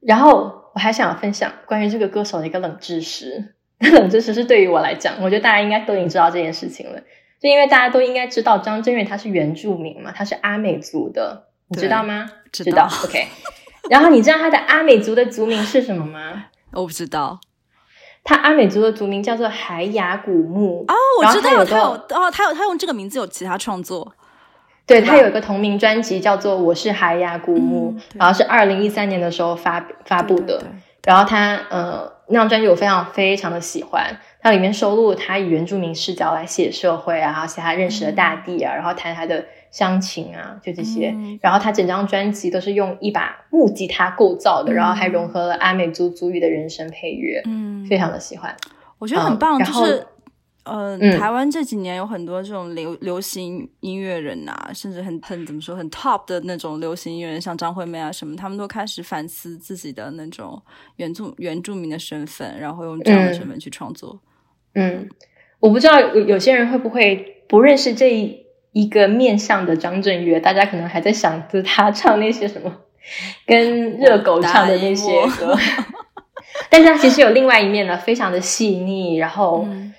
[0.00, 7.00] 然后我还想分享关于这个歌手的一个冷知识， 冷知识是对于我来讲，我觉得大家应该都已经知道这件事情了，
[7.40, 12.30] 就因为大家都应该知道张震岳他是原住民嘛，他是阿美族的，你知道吗？
[12.52, 13.26] 知知道 OK。
[13.88, 16.46] 然后你知道他的阿美族的族名是什么吗？
[16.72, 17.40] 我不知道
[18.22, 24.12] 他阿美族的族名叫做海雅古木哦，我知道他有哦，他有他用这个名字有其他创作，
[24.90, 30.58] 对他有一个同名专辑叫做《我是海雅古木》嗯然后是二零一三年的时候发发布的。
[30.58, 30.68] 对对对。
[31.04, 34.04] 然后他呃那张专辑我非常非常的喜欢，
[34.40, 41.10] 它里面收录他以原住民视角来写社会啊，然后写他认识的大地啊，然后谈他的乡情啊，就这些。
[41.16, 41.38] 嗯。
[41.40, 48.54] 然后他整张专辑都是用一把木吉他构造的，然后还融合了阿美族族语的人声配乐，嗯，非常的喜欢。
[48.98, 50.06] 我觉得很棒，就是
[50.70, 60.62] 呃，嗯台湾这几年有很多这种流流行音乐人啊，甚至很很怎么说很 top 的那种流行音乐人，像张惠妹啊什么，他们都开始反思自己的那种
[60.94, 64.20] 原住原住民的身份，然后用这样的嗯身份去创作。
[64.76, 65.08] 嗯，
[65.58, 72.72] 我不知道有有些人会不会不认识这一一个面向的张震岳，大家可能还在想着他唱那些什么
[73.44, 75.56] 跟热狗唱的那些歌，
[76.70, 79.64] 但是他其实有另外一面呢，非常的细腻，然后。
[79.66, 79.92] 嗯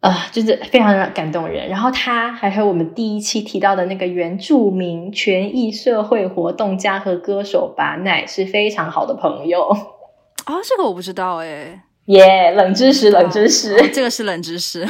[0.00, 1.68] 啊、就是非常的感动人。
[1.68, 9.68] 然后他还和我们第一期提到的那个原住民权益社会活动家和歌手巴奈是非常好的朋友。
[10.46, 14.88] 啊，这个我不知道哎，耶、冷知识，冷知识，哦这个是冷知识。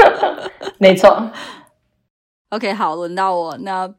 [0.78, 1.30] 没错。
[2.50, 3.56] OK，好，轮到我。
[3.58, 3.92] 那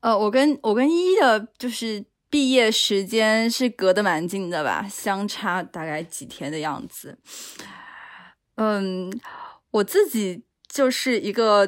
[0.00, 7.18] 呃，我跟我跟依依的，就是毕业时间是隔得蛮近的吧，相差大概几天的样子。
[8.62, 9.10] 嗯，
[9.70, 11.66] 我自己就是一个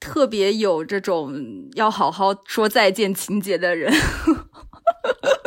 [0.00, 3.94] 特别有这种要好好说再见情节的人，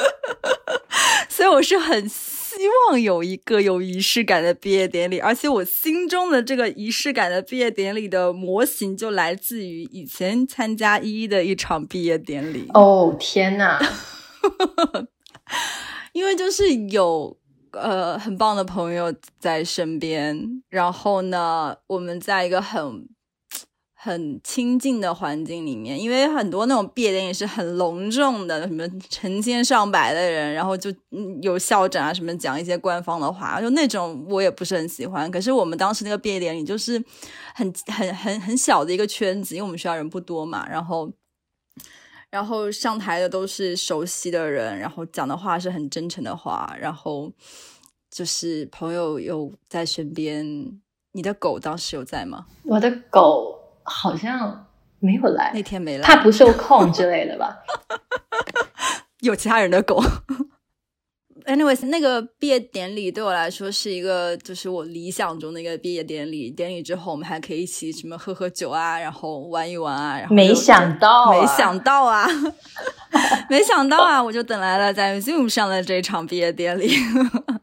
[1.28, 2.56] 所以我是很希
[2.88, 12.70] 望有一个有仪式感的毕业典礼，而且我心中的这个仪式感的毕业典礼的模型就来自于以前参加一一的一场毕业典礼。
[12.74, 13.78] 哦天哪！
[16.14, 17.38] 因为就是有
[17.74, 23.08] 呃很棒的朋友在身边，然后呢，我们在一个很
[23.94, 30.90] 很亲近的环境里面，因为很多那种毕业典礼是很隆重的，什么成千上百的人，然后就
[31.42, 35.30] 有校长啊什么讲一些官方的话，就那种我也不是很喜欢。
[35.30, 37.04] 可是我们当时那个毕业典礼就是
[37.54, 41.12] 很很很很小的一个圈子，因为我们学校人不多嘛，然后。
[42.32, 47.32] 然后上台的都是熟悉的人，然后讲的话是很真诚的话，然后
[48.10, 50.80] 就是朋友有在身边。
[51.12, 52.46] 你的狗当时有在吗？
[52.64, 54.68] 我的狗好像
[55.00, 57.58] 没有来那，天没来，它不受控之类的吧？
[59.22, 60.00] 有其他人的狗。
[61.50, 66.52] Anyways，那个毕业典礼对我来说是一个，就是我理想中的一个毕业典礼。
[66.52, 70.20] 典礼之后，我们还可以一起什么喝喝酒啊，然后玩一玩啊。
[70.20, 72.28] 然后没想到啊没想到啊，
[73.50, 76.94] 没想到啊，我就等来了在 Zoom 上的这场毕业典礼。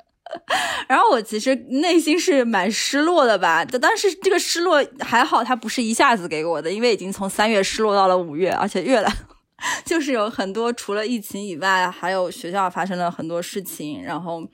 [0.88, 9.12] 然后我其实内心是蛮失落的吧，但是这个失落还好，它不是一下子给我的，因为已经从三月失落到了五月，而且越来
[9.85, 14.47] 就是有很多除了疫情以外，还有学校发生了很多事情，然后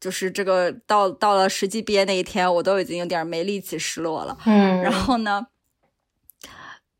[0.00, 4.38] 就是这个到到了实际毕业那一天，我都已经有点没力气失落了。
[4.46, 5.46] 嗯，然后呢，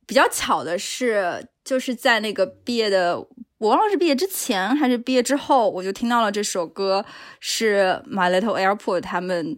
[0.06, 3.18] 比较巧的是，就是在那个毕业的，
[3.58, 7.04] 我忘了是毕业之前还是毕业之后，我就听到了这首歌，
[7.38, 9.56] 是 My Little Airport 他们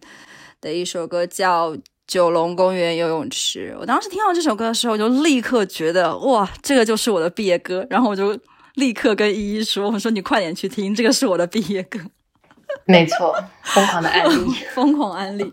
[0.61, 1.73] 的一首歌，叫
[2.11, 3.73] 《九龙公园游泳池》。
[3.79, 8.37] 我当时听到这首歌的时候，我就立刻觉得哇，这个就是我的毕业歌，然后我就
[8.75, 12.01] 立刻跟依依说：“我说你快点去听，这个是我的毕业歌。”
[12.85, 14.53] 没错，疯狂的案例。
[14.75, 15.53] 疯狂安利。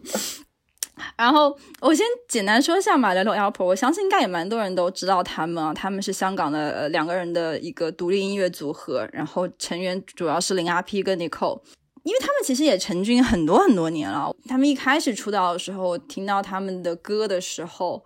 [1.16, 11.62] 然后我先简单说一下马来罗 Alport，我相信应该也蛮多人都知道他们啊，他们是香港的呃两个人的一个独立音乐组合，然后成员主要是林阿 P 跟 Nicole。
[12.08, 18.02] 因为他们其实也成军很多很多年了，他们一开始出道的时候，听到他们的歌的时候，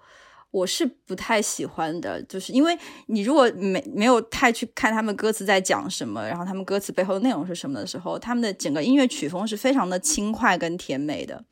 [0.49, 11.45] 我是不太喜欢的，就是因为你如果没没有太去看他们歌词在讲什么，然后他们歌词背后的内容是什么的时候，他们的整个音乐曲风是非常的轻快跟甜美的，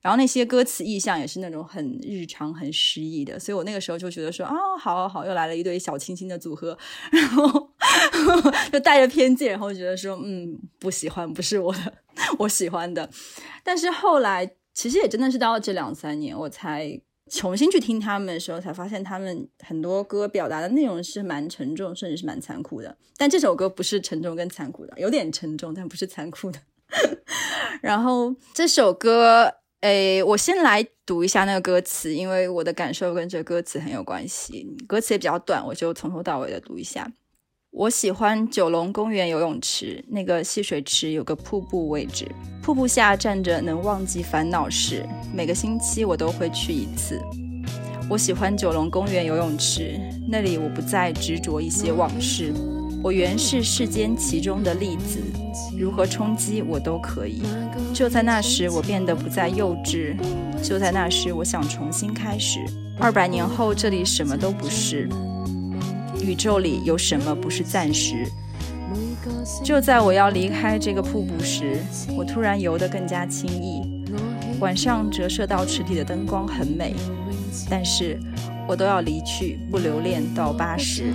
[0.00, 6.76] 然后那些歌词意象也是那种很日常、很诗意的，所以我那个时候就觉得说啊，好好好，又来了一对小清新的组合，
[7.10, 7.70] 然后
[8.72, 11.92] 就带着偏见，然后觉得说嗯，不喜欢，不是我的
[12.38, 13.08] 我喜欢的，
[13.62, 17.00] 但是后来其实也真的是到了这两三年，我才。
[17.30, 22.96] 重新去听他们的时候，才发现他们很多歌表达的内容是蛮沉重，甚至是蛮残酷的。
[23.18, 26.58] 但这首歌不是沉重跟残酷的，有点沉重，但不是残酷的。
[27.82, 34.66] 然后这首歌，诶，我先来读一下那个歌词，因为我的感受跟这个歌词很有关系。
[34.88, 37.08] 歌词也比较短，我就从头到尾的读一下。
[37.70, 42.26] 我喜欢九龙公园游泳池，那个戏水池有个瀑布位置，
[42.60, 45.06] 瀑布下站着能忘记烦恼事。
[45.32, 47.20] 每个星期我都会去一次。
[48.10, 52.52] 我喜欢九龙公园游泳池，那里我不再执着一些往事。
[53.00, 55.20] 我原是世间其中的粒子，
[55.76, 57.42] 如何冲击我都可以。
[57.92, 60.16] 就在那时，我变得不再幼稚。
[60.62, 62.60] 就在那时，我想重新开始。
[62.98, 65.08] 二百年后，这里什么都不是。
[66.20, 68.26] 宇宙里有什么不是暂时？
[69.62, 71.78] 就在我要离开这个瀑布时，
[72.16, 73.82] 我突然游得更加轻易。
[74.58, 76.94] 晚上折射到池底的灯光很美，
[77.70, 78.18] 但是
[78.66, 81.12] 我都要离去，不留恋到八十。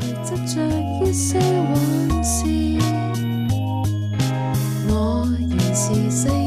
[5.76, 6.43] 是世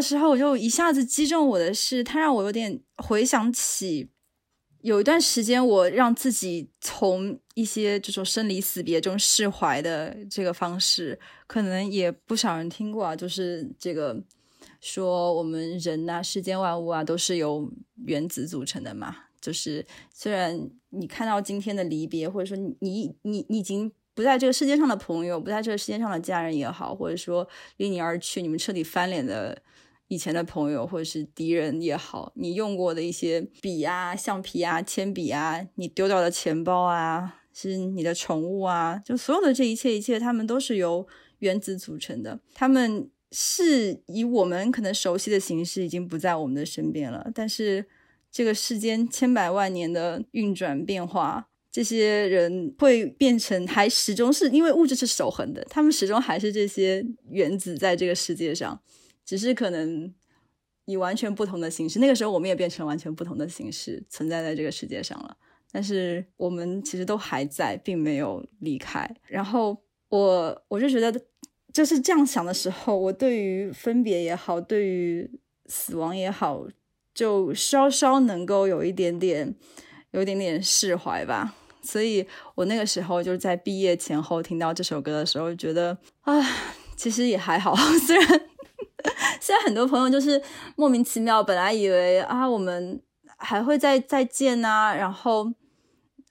[0.00, 4.08] 的時候，我就一下子击中我的是，它让我有点回想起
[4.80, 14.18] 有一段时间，我让自己从一些這種生离死别中释怀的这个方式，可能也不少人听过啊，就是这个
[14.80, 17.70] 说我们人啊，世间万物啊，都是由
[18.06, 19.14] 原子组成的嘛。
[19.38, 19.84] 就是
[20.14, 27.46] 虽然你看到今天的离别，或者说你你你已经不在这个世界上的朋友，不在这个世界上的家人也好，或者说
[27.76, 29.62] 离你而去，你们彻底翻脸的
[30.10, 41.06] 以前的朋友或者是敌人也好，你用过的一些笔啊、橡皮啊、铅笔啊，你丢掉的钱包啊，是你的宠物啊，就所有的这一切一切，他们都是由
[41.38, 47.86] 原子组成的，他们是以我们可能熟悉的形式已经不在我们的身边了，但是。
[48.32, 58.80] 这个世间千百万年的运转变化，这些人会变成还始终是因为物质是守恒的，他们始终还是这些原子在这个世界上，
[59.30, 60.12] 只是可能
[60.86, 62.00] 以完全不同的形式。
[62.00, 65.36] 那个时候我们也变成完全不同的形式存在在这个世界上了，
[65.70, 69.08] 但是我们其实都还在，并没有离开。
[69.28, 71.14] 然后我我就觉得
[71.72, 75.30] 就是这样想的时候，我对于分别也好，对于
[75.66, 76.66] 死亡也好。
[77.12, 79.54] 就稍稍能够有一点点，
[80.12, 81.54] 有一点点释怀吧。
[81.82, 86.40] 所以我那个时候就是在毕业前后听到这首歌的时候，觉得啊，
[86.96, 87.74] 其实也还好。
[88.06, 88.40] 虽然
[89.40, 90.40] 雖然很多朋友就是
[90.76, 93.00] 莫名其妙，本来以为啊我们
[93.36, 95.50] 还会再再见啊，然后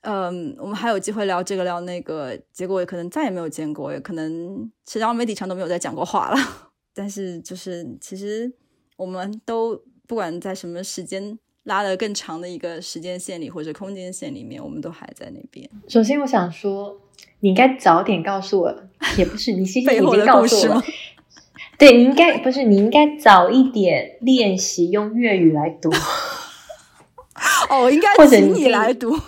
[0.02, 6.36] 嗯，我们还有机会聊这个聊那个，结果也可能再也没有见过，也可能社交媒体上都没有再讲过话了。
[6.94, 8.52] 但是就是其实
[8.96, 9.80] 我们都。
[10.08, 15.70] 不管在什么时间拉得更长的一个时间线里或者空间线里面，我们都还在那边。
[15.86, 17.00] 首先，我想说，
[17.38, 18.76] 你应该早点告诉我，
[19.16, 20.82] 也不是你其实已经 告诉我了。
[21.80, 25.90] 對，你应该不是，你应该早一点练习用粤语来读。
[27.70, 29.18] 哦，应该或者請你来读。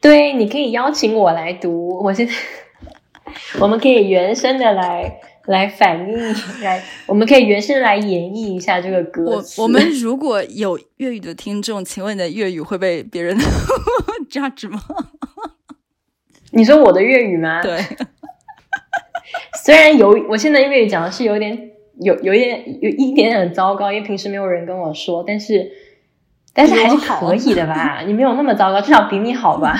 [0.00, 1.98] 对，你可以邀请我来读。
[2.04, 2.32] 我现在，
[3.58, 5.20] 我们可以原声的来。
[5.46, 9.24] 来反映，来，我们可以原声来演绎一下这个歌。
[9.24, 13.36] 我我们如果有粤语的听众，请问你的粤语会被别人
[14.30, 14.80] judge 吗？
[16.52, 17.60] 你说我的粵語嗎？
[17.60, 17.84] 對。
[19.64, 21.70] 雖然有，我现在粵語講的是有点
[22.00, 25.70] 有有一点有一点点糟糕，因为平时没有人跟我说，但是
[26.54, 28.02] 但是还是可以的吧？
[28.06, 29.78] 你没有那么糟糕，至少比你好吧。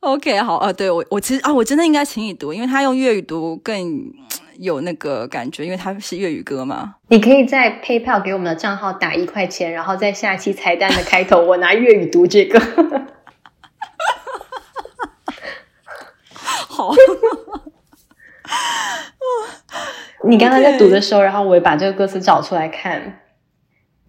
[0.00, 4.12] OK，好啊，对我我其实啊，我真的应该请你读，因为他用粤语读更
[4.58, 6.96] 有那个感觉，因为他是粤语歌嘛。
[7.08, 12.60] 你可以在 PayPal 给我们的账号打一块钱，然后在下期彩蛋的开头，我拿粤语读这个。
[16.68, 16.92] 好。
[20.32, 23.20] 你刚刚在读的时候.然后我也把这个歌词找出来看，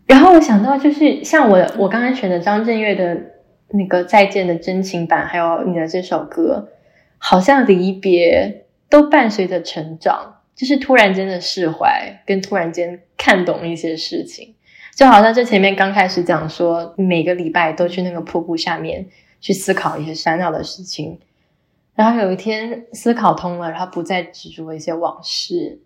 [0.05, 3.34] 然后我想到就是像我我刚刚选的张震岳的。
[3.76, 6.69] 那个再见的真情版，还有你的这首歌，
[7.17, 14.53] 好像离别都伴随着成长，就是突然间的释怀，跟突然间看懂一些事情，
[14.93, 19.07] 就好像这前面刚开始讲说，每个礼拜都去那个瀑布下面
[19.41, 21.17] 去思考一些烦恼的事情，
[21.95, 25.80] 然后有一天思考通了，然后不再执着一些往事。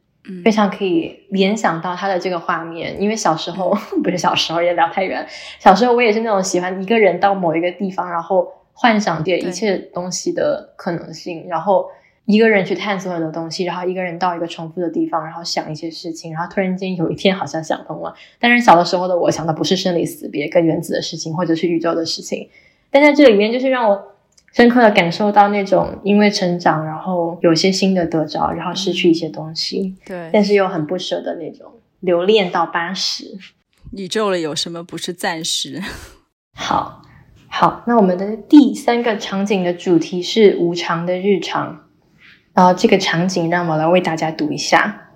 [0.44, 5.26] 非常可以联想到他的这个画面，因为小时候 不是小时候也聊太远。
[5.60, 11.86] 小时候我也是那种喜欢一个人到某一个地方，然后幻想點一切东西的可能性，然后
[12.26, 18.14] 一个人去探索很多东西，然后一个人到一个重复的地方，然后想一些事情，然后突然间有一天好像想通了。
[18.40, 22.50] 但是小的时候的我想的不是生离死别跟原子的事情，或者是宇宙的事情，
[22.92, 24.14] 但在这里面就是让我。
[24.58, 33.38] 深刻的感受到那种因为成长，然后有些新的得着，然后失去一些东西，对，但是又很不舍的那种留恋到八十。
[33.92, 35.80] 宇宙里有什么不是暂时？
[36.58, 37.04] 好，
[37.48, 41.86] 好，那我们的第三个场景的主题是无常的日常。
[42.56, 45.12] 然后这个场景让我来为大家读一下：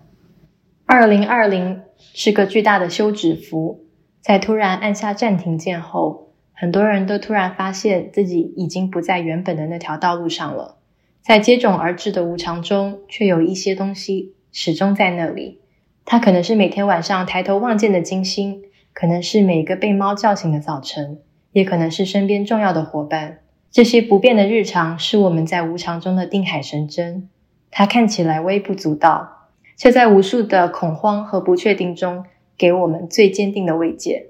[0.85, 3.85] 二零二零是个巨大的休止符，
[4.21, 6.30] 在突然按下暂停键后，
[6.61, 10.77] 很多人都突然发现自己已经不在原本的那条道路上了。
[11.23, 15.59] 在接踵而至的无常中，却有一些东西始终在那里。
[16.05, 18.61] 它可能是每天晚上抬头望见的金星，
[18.93, 21.17] 可能是每个被猫叫醒的早晨，
[21.51, 23.39] 也可能是身边重要的伙伴。
[23.71, 27.27] 这些不变的日常是我们在无常中的定海神针。
[27.71, 32.23] 它看起来微不足道，却在无数的恐慌和不确定中
[32.55, 34.27] 给我们最坚定的慰藉。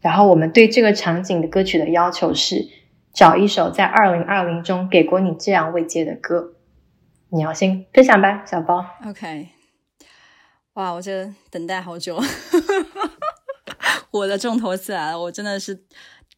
[0.00, 2.68] 然后，我们对这个场景的歌曲的要求是：
[3.12, 6.52] 找一首在二零二零中给过你这样慰藉的歌。
[7.30, 8.84] 你要先分享吧，小包。
[9.04, 9.48] OK，
[10.74, 12.20] 哇，我这等待好久，
[14.12, 15.84] 我的重头戏来了，我真的是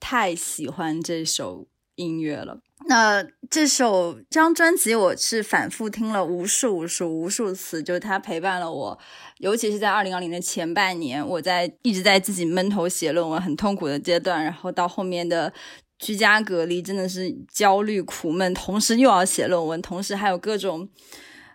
[0.01, 2.61] 太喜欢这首音乐了。
[2.87, 8.99] 那这首这张专辑我是反复听了无数无数无数次，就是它陪伴了我，
[9.39, 15.53] 尤其是在二零二零的前半年，我在一直在自己闷头写论文很痛苦的阶段，然后到后面的
[15.99, 20.89] 居家隔离真的是焦虑苦闷，同时又要写论文，同时还有各种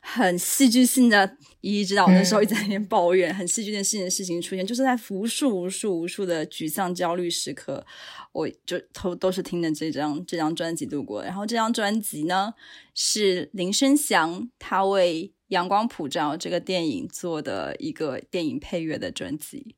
[0.02, 7.86] 很戏剧性的，一一知道我那时候一直在那边抱怨，很戏剧性的事情出现，就是在无数无数无数的沮丧焦虑时刻。
[8.34, 12.54] 我就都都是听的这张这张专辑度过，然后这张专辑呢
[12.96, 19.76] 是林生祥他为《阳光普照》这个电影做的一个电影配乐的专辑，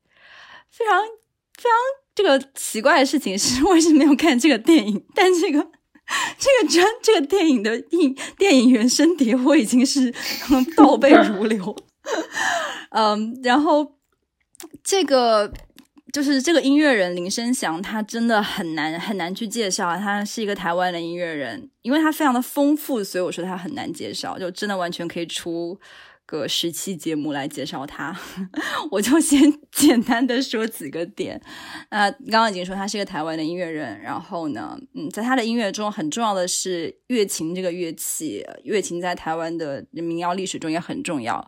[0.69, 1.03] 非常
[1.53, 1.71] 非常
[2.15, 5.59] 这个奇怪的事情是，我一直没有看这个电影，但这个
[6.39, 10.13] 这个专这个电影的影电影原声碟我已经是
[10.77, 11.75] 倒背如流，
[12.91, 13.97] 嗯，然后
[14.81, 15.51] 这个。
[16.15, 19.97] 就是这个音乐人林生祥，他真的很难很难去介绍。
[19.97, 24.39] 他是一个台湾的音乐人，因为他非常的丰富，所以我说他很难介绍。
[24.39, 25.77] 就真的完全可以出
[26.25, 28.17] 个十期节目来介绍他。
[28.91, 29.41] 我就先
[29.73, 31.41] 简单的说几个点。
[31.89, 41.45] 呃，刚刚已经说他是一个台湾的音乐人，然后呢，嗯，在他的音乐中很重要的是乐琴这个乐器，乐琴在台湾的民谣历史中也很重要。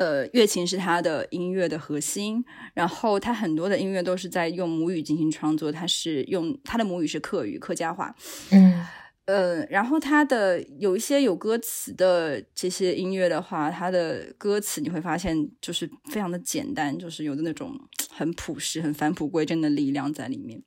[0.00, 2.42] 呃，乐琴是他的音乐的核心，
[2.72, 8.16] 然后他很多的音乐都是在用母语进行创作，他是用他的母语是客语客家话，
[8.50, 8.86] 嗯，
[9.26, 17.78] 呃，然后他的有一些有歌词的这些音乐的话，他的歌词你会发现就是非常的简单，就是有的那种
[18.10, 20.62] 很朴实、很返璞归真的力量在里面。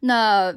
[0.00, 0.54] 那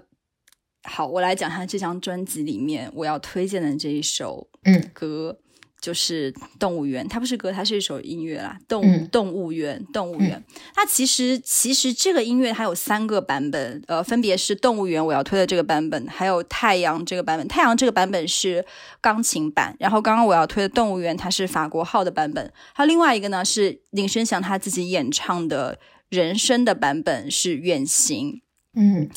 [0.83, 5.39] 好，我来讲一下这张专辑里面我要推荐的这一首嗯歌。
[5.79, 8.57] 就是动物园，它不是歌，它是一首音乐啦。
[8.67, 10.43] 动、嗯、动物园，动物园。
[10.73, 17.47] 它其实其实这个音乐它有三个版本，呃，分别是动物园我要推的这个版本，还有太阳这个版本。
[17.47, 18.65] 太阳这个版本是
[18.99, 28.41] 钢琴版，然后刚刚我要推的动物园它是法国号的版本，还有另外一个呢是林生祥他自己演唱的人声的版本是远行。
[28.73, 29.09] 嗯，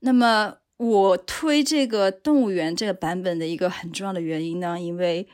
[0.00, 5.28] 那么我推这个动物园这个版本的一个很重要的原因呢，因为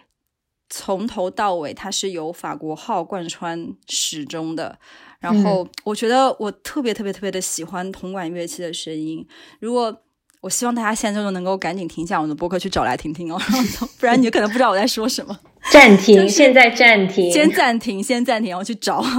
[0.69, 4.79] 从头到尾，它是由法国号贯穿始终的。
[5.21, 9.27] 然后，我觉得我特别特别特别的喜欢铜管乐器的声音。
[9.61, 10.03] 如果
[10.43, 13.41] 我希望大家现在就能够赶紧停下我的播客去找来听听哦，
[13.99, 15.39] 不然你可能不知道我在说什么。
[15.71, 19.03] 暂停，现在暂停，先暂停，先暂停，然后去找。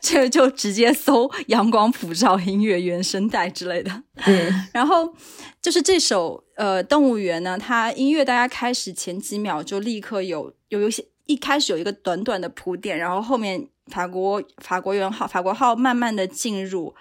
[0.00, 3.90] 这就直接搜“阳光普照”音乐原声带之类的。
[4.24, 5.14] 嗯，然后
[5.60, 16.94] 就是这首呃《动物园》呢，它音乐大家开始前几秒就立刻有有一些一开始有一个短短的铺垫，然后后面法国法国元号法国号慢慢的进入，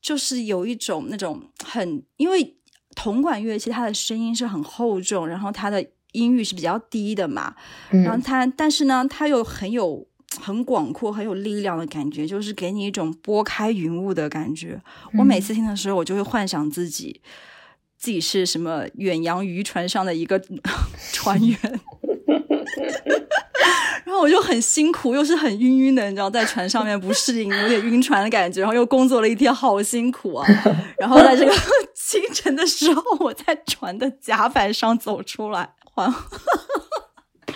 [0.00, 2.56] 就是有一种那种很因为
[2.96, 7.54] 铜管乐器它的声音是很厚重，然后它的音域是比较低的嘛，
[7.90, 10.08] 嗯然后它但是呢它又很有。
[10.42, 14.78] 很广阔、很有力量的感觉，就是给你一种拨开云雾的感觉。
[15.18, 17.22] 我每次听的时候，我就会幻想自己
[17.98, 20.40] 自己是什么远洋渔船上的一个
[21.12, 21.58] 船员，
[24.06, 30.46] 然后我就很辛苦，又是很晕晕的，你知道，在船上面不适应，有点晕船的感觉，然后又工作了一天，好辛苦啊。
[30.98, 31.52] 然后在这个
[31.94, 36.14] 清晨的时候，我在船的甲板上走出来，缓。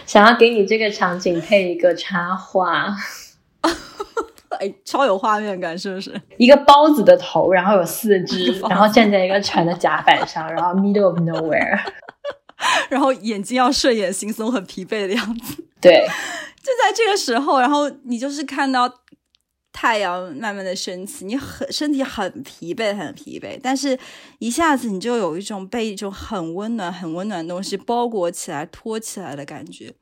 [0.04, 2.94] 想要给你这个场景配一个插画，
[4.56, 6.20] 哎，超有画面感，是不是？
[6.38, 11.78] 一个包子的头，然后有四只，然后站在一个船的甲板上，然后 middle of nowhere。
[12.88, 15.64] 然后眼睛要睡眼惺忪、很疲惫的样子。
[15.80, 16.06] 对，
[16.62, 18.88] 就在这个时候，然后你就是看到
[19.72, 23.98] 太阳慢慢的升起，你很身体很疲惫，很疲惫，但是
[24.38, 29.92] 一下子你就有一种被一种很温暖、很温暖的东西包裹起来、托起来的感觉，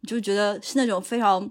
[0.00, 1.50] 你就觉得是那种非常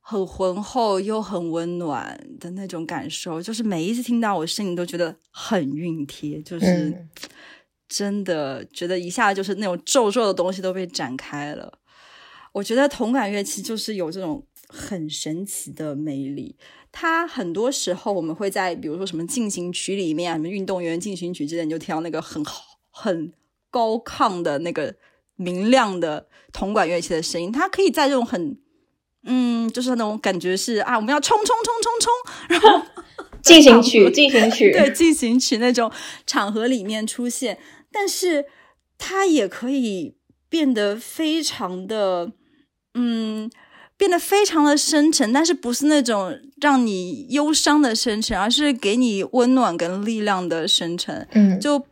[0.00, 3.40] 很浑厚又很温暖的那种感受。
[3.40, 6.66] 就是每一次听到，我声音都觉得很熨贴，就是。
[6.66, 7.08] 嗯
[7.92, 11.80] 真的觉得一下就是那种皱皱的东西都被展开了。
[12.52, 16.54] 我觉得铜管乐器就是有这种很神奇的魅力。
[16.92, 22.40] 它很多时候我们会在比如说什么进行曲里面啊，什么运动员进行曲之类，你就听到那个很
[22.90, 23.32] 很
[23.72, 24.94] 高亢的那个
[25.34, 27.50] 明亮的铜管乐器的声音。
[27.50, 28.56] 它可以在这种很
[29.24, 32.12] 嗯，就是那种感觉是啊，我们要冲冲冲冲冲，
[32.48, 32.86] 然后
[33.42, 35.90] 进行曲，进行曲，对进行曲那种
[36.26, 37.58] 场合里面出现。
[37.92, 38.46] 但是
[38.98, 40.14] 它也可以
[40.48, 42.32] 变得非常的，
[42.94, 43.50] 嗯，
[43.96, 51.26] 变得非常的深沉，但是不是那种让你忧伤的深沉，而是给你温暖跟力量的深沉。
[51.32, 51.84] 嗯，就，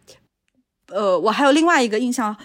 [0.88, 2.36] 呃，我还有另外一个印象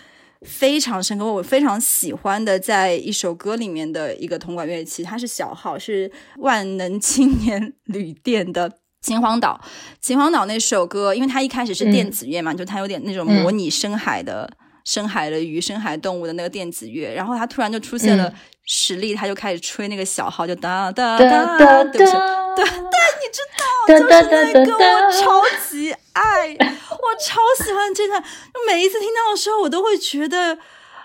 [0.45, 8.71] 非常深刻，我非常喜欢的，在一首歌里面的一个铜管乐器，它是小号，是万能青年旅店的。
[9.01, 9.59] 秦皇岛，
[9.99, 14.49] 秦皇岛那首歌，因为它一开始是电子乐嘛，就它有点那种模拟深海的、
[14.85, 18.33] 深海的鱼、深海动物的那个电子乐，然后它突然就出现了
[18.65, 22.05] 实力，它就开始吹那个小号，就哒哒哒哒，对不对？
[22.05, 22.73] 对对，
[23.19, 28.23] 你知道，就是那个我超级爱，我超喜欢这段，
[28.67, 30.57] 每一次听到的时候，我都会觉得，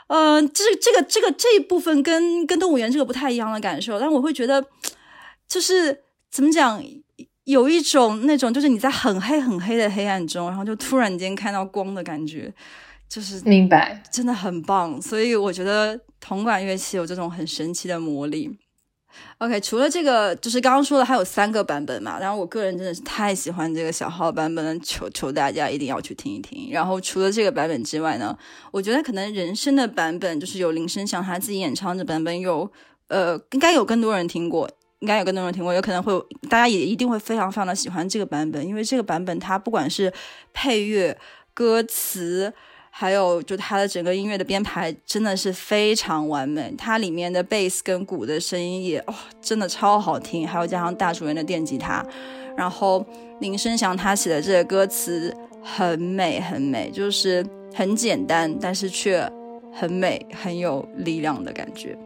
[0.07, 4.65] 呃，这这个这个这一部分跟跟动物园这个不太一样的感受，但我会觉得，
[5.49, 6.83] 就是怎么讲？
[7.45, 12.53] 有一种那种，就是你在很黑很黑的黑暗中，然后就突然间看到光的感觉，
[13.09, 15.01] 就是明白，真的很棒。
[15.01, 18.51] 所以我觉得铜管乐器有这种很神奇的魔力。
[19.39, 22.19] OK，除了这个，就是刚刚说的还有三个版本嘛。
[22.19, 26.71] 然后我个人真的是太喜欢这个小号版本了，求求大家一定要去听一听。
[26.73, 28.37] 然后除了这个版本之外呢，
[28.73, 32.71] 我觉得可能人声的版本，就是有林声祥他自己演唱的版本，有
[33.09, 34.69] 呃，应该有更多人听过。
[35.01, 36.13] 应该有更多人听过，有可能会
[36.51, 40.13] 大家也一定会非常非常的喜欢这个版本，因为这个版本它不管是
[40.53, 41.17] 配乐、
[41.55, 42.53] 歌词，
[43.01, 46.75] 还有就它的整个音乐的编排，真的是非常完美。
[46.77, 52.05] 它里面的贝斯跟鼓的声音也哦，真的超好听，还有加上大主人的电吉他，
[52.57, 53.07] 然后
[53.39, 55.33] 林声祥他写的这个歌词
[55.63, 59.31] 很美很美，就是很简单，但是却
[59.73, 61.97] 很美，很有力量的感觉。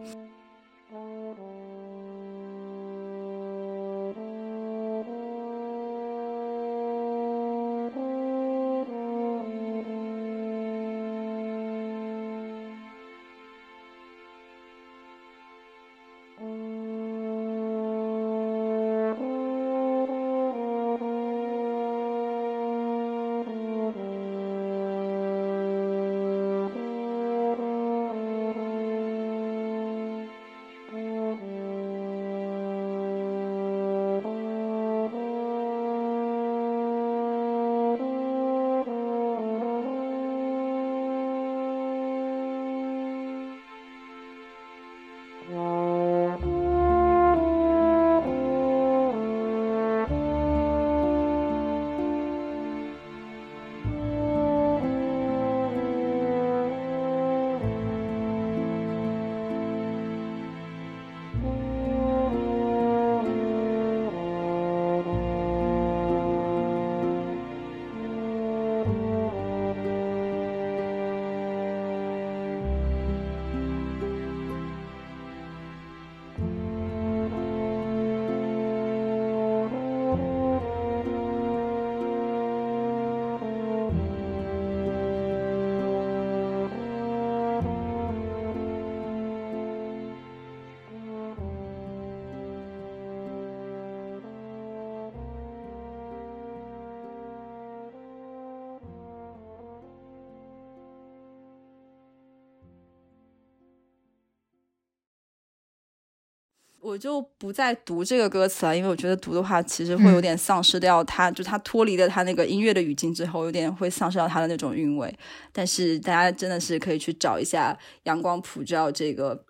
[106.83, 115.17] 我就不再读这个歌词了，因为我觉得读的话，其实会有点丧失掉它，就它脱离了它那个音乐的语境之后，有点会丧失掉它的那种韵味。
[115.53, 117.73] 但是大家真的是可以去找一下
[118.03, 119.45] 《阳光普照》这个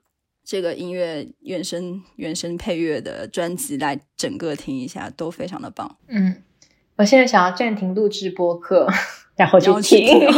[0.45, 5.97] 这个音乐原声原声配乐的专辑来整个听一下，都非常的棒。
[6.09, 6.43] 嗯，
[6.97, 8.87] 我现在想要暂停录制播客，
[9.35, 10.19] 然后去听。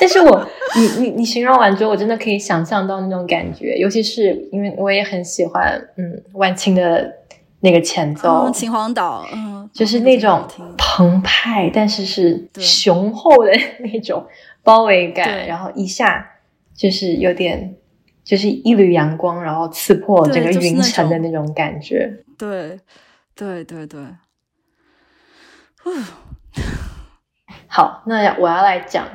[0.00, 7.10] 但是我你你你形容完之后，我真的可以想象到那种感觉，尤其是因为我也很喜欢嗯万青的
[7.60, 14.26] 那个前奏，嗯，秦皇岛，嗯，就是那种澎湃，但是是雄厚的 那种
[14.62, 16.26] 包围感，然后一下
[16.74, 17.74] 就是有点
[18.22, 22.12] 就是一缕阳光，然后刺破整个云层的那种感觉。
[22.36, 22.78] 对
[23.34, 24.00] 对对对，
[27.66, 29.06] 好，那我要来讲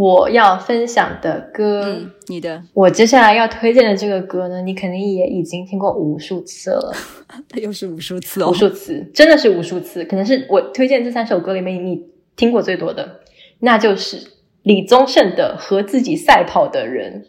[0.00, 1.82] 我要分享的歌。
[1.84, 6.90] 嗯，你的我接下来要推荐的这个歌呢，你肯定也已经听过无数次了，
[7.60, 12.02] 又是无数次哦无，数次，真的是无数次，可能是我推荐这三首歌里面你
[12.34, 13.20] 听过最多的，
[13.58, 14.26] 那就是
[14.62, 17.26] 李宗盛的《和自己赛跑的人》。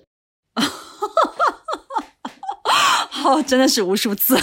[3.11, 4.37] 好，真的是无数次。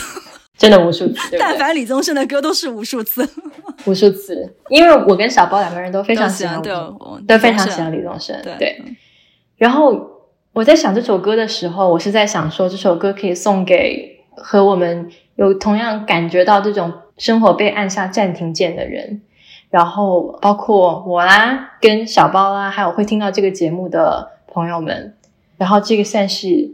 [0.58, 1.38] 真的无数次， 对对？
[1.38, 3.26] 但凡李宗盛的歌都是无数次，
[3.86, 6.60] 无数次，因为我跟小包两个人都非常喜欢
[7.26, 8.82] 都非常喜欢李宗盛，对对。
[9.56, 19.22] 然后我在想这首歌的时候，我是在想说这首歌可以送给和我们有同样感觉到这种生活被按下暂停键的人，
[19.70, 25.14] 然后包括我啦，跟小包啦，还有会听到这个节目的朋友们，
[25.56, 26.72] 然后这个算是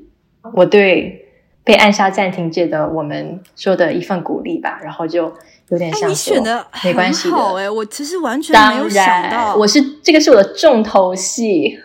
[0.55, 1.23] 我对
[1.64, 5.32] 被按下暂停键的我们说的一份鼓励吧，然后就
[5.70, 11.78] 有点哎，你像说选的没关系的好哎，我其实完全没当有想然，到，我是这个是我的重头戏。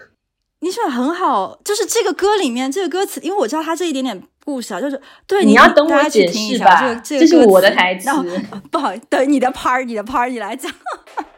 [0.62, 8.10] 你选的很好，就是这个歌里面这个歌词，因为我知道它这一点点故事啊，就是对你要等我解释吧下这个，这这是我的台词
[8.70, 10.70] 不好，等你的 part，你的 part，你来讲。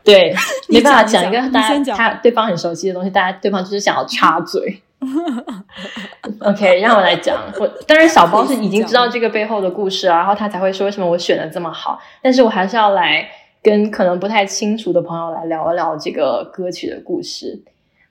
[0.03, 0.33] 对，
[0.67, 4.81] 你没办法讲讲一个大家他对方很熟悉的东西，大家对方就是想要插嘴。
[6.41, 7.43] OK，让我来讲。
[7.59, 11.99] 我当然小包是已经知道这个背后的故事啊，然后他才会说为什么我选的这么好。
[12.21, 13.27] 但是我还是要来
[13.63, 17.63] 跟可能不太清楚的朋友来聊一聊这个歌曲的故事。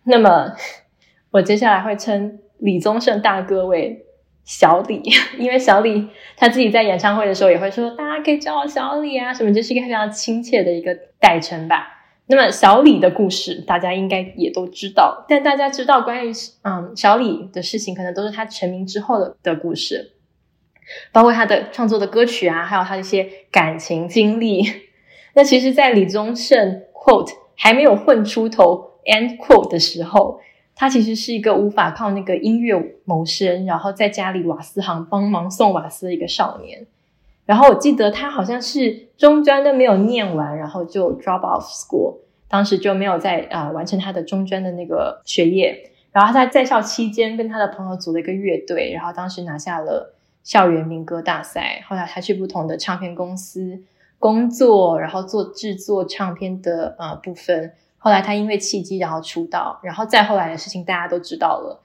[0.05, 0.53] 那么
[1.30, 4.05] 我接下来会称李宗盛大哥为
[4.45, 5.01] 小李，
[5.38, 12.00] 因为小李他自己在演唱会的时候也会说，大家可以叫我小李啊，什么，这是一个非常亲切的一个代称吧。
[12.31, 20.12] 那么小李的故事，大家应该也都知道，但大家知道关于嗯小李的事情，可能都是他成名之后的的故事，
[21.11, 24.62] 包括他的创作的歌曲啊，还有他的一些感情经历。
[25.35, 30.41] 那其实，在李宗盛 quote 还没有混出头 end quote 的时候，
[30.76, 36.87] 他其实是一个无法靠那个音乐谋生，然后在家里瓦斯行帮忙送瓦斯的一个少年。
[37.47, 42.18] 然后我记得他好像是中专都没有念完，然后就 drop off school，
[42.49, 45.91] 当时就没有再啊、完成他的中专的那个学业。
[46.12, 51.84] 然后他在在校期间跟他的朋友组了一个乐队，然后当时拿下了校园民歌大赛。
[51.88, 53.80] 后来他去不同的唱片公司
[54.18, 57.72] 工作，然后做制作唱片的呃部分。
[57.99, 61.80] 后来他因为契机然后出道，然后再后来的事情大家都知道了，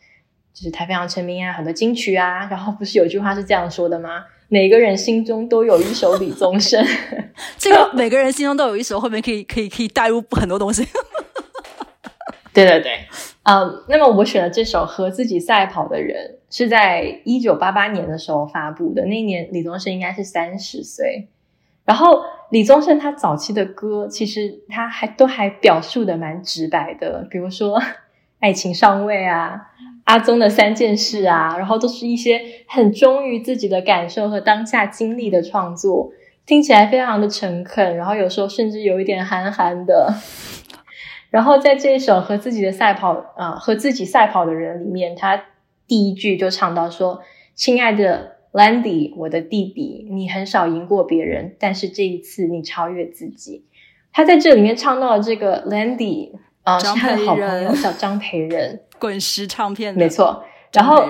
[0.53, 2.47] 就是他非常成名啊，很多金曲啊。
[2.49, 4.25] 然后不是有句话是这样说的吗？
[4.47, 6.85] 每个人心中都有一首李宗盛。
[7.57, 10.87] 这个每个人心中都有一首，后面可以可以可以带入很多东西。
[12.53, 12.99] 对对对，
[13.43, 21.27] 嗯，那么我选的这首《和自己赛跑的人》是在一九八八年的时候发布的，那一年李宗盛应该是三十岁。
[21.83, 27.79] 然后李宗盛他早期的歌，其实他还都还表述的蛮直白的，比如说
[28.39, 29.71] 《爱情上位》啊，
[30.05, 36.11] 阿宗的三件事啊，然后都是一些很忠于自己的感受和当下经历的创作，
[36.45, 40.13] 听起来非常的诚恳，然后有时候甚至有一点韩寒的。
[41.31, 45.43] 然后在这一首和自己的赛跑，呃，和自己赛跑的人里面，他
[45.85, 47.21] 第一句就唱到说
[47.55, 53.65] ：“亲爱的 Landy，我的弟弟，你很少赢过别人，但是这一次你超越自己。”
[54.13, 56.31] 他在这里面唱到了这个 Landy，
[56.63, 60.43] 呃，是张他的好朋友叫张培仁，滚石唱片的，没错。
[60.73, 61.07] 然后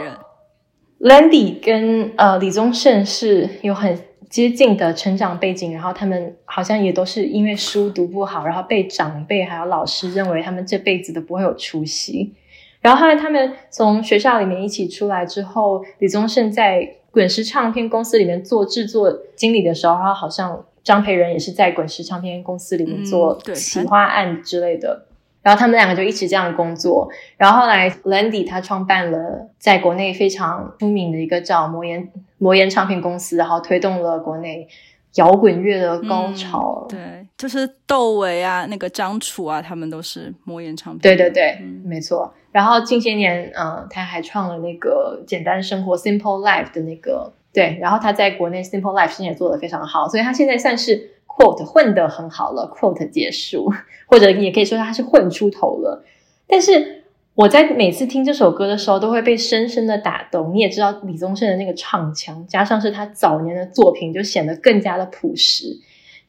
[1.00, 12.34] Landy 跟呃李宗盛是有很接近的成长背景，然后他们好像也都是因为书读不好，然后被长辈还有老师认为他们这辈子都不会有出息。
[12.82, 25.06] 然后后来他们从学校里面一起出来之后，李宗盛在滚石唱片公司里面做制作经理的时候，他好像张培仁也是在滚石唱片公司里面嗯做对企划案之类的。
[25.46, 27.08] 然后他们两个就一直这样工作。
[27.38, 34.68] 然后后来 Landy 他创办了在国内非常出名的一个叫魔岩魔岩唱片公司，然后推动了国内
[35.14, 36.88] 摇滚乐的高潮。
[36.90, 41.02] 嗯对，就是窦唯啊，那个张楚啊，他们都是魔岩唱片。
[41.02, 42.34] 对对对，嗯没错。
[42.52, 53.70] 然后近些年，嗯、他还创了那个简单生活 Simple Life 的那个对，然后他在国内 Simple Life 现在也做得非常好，所以他现在算是 quote 混得很好了，quote 结束，
[54.06, 56.06] 或者也可以说他是混出头了。
[56.48, 60.54] 但是我在每次听这首歌的时候，都会被深深的打动。
[60.54, 65.78] 你也知道李宗盛的那个唱腔，加上是他早年的作品，就显得更加的朴实。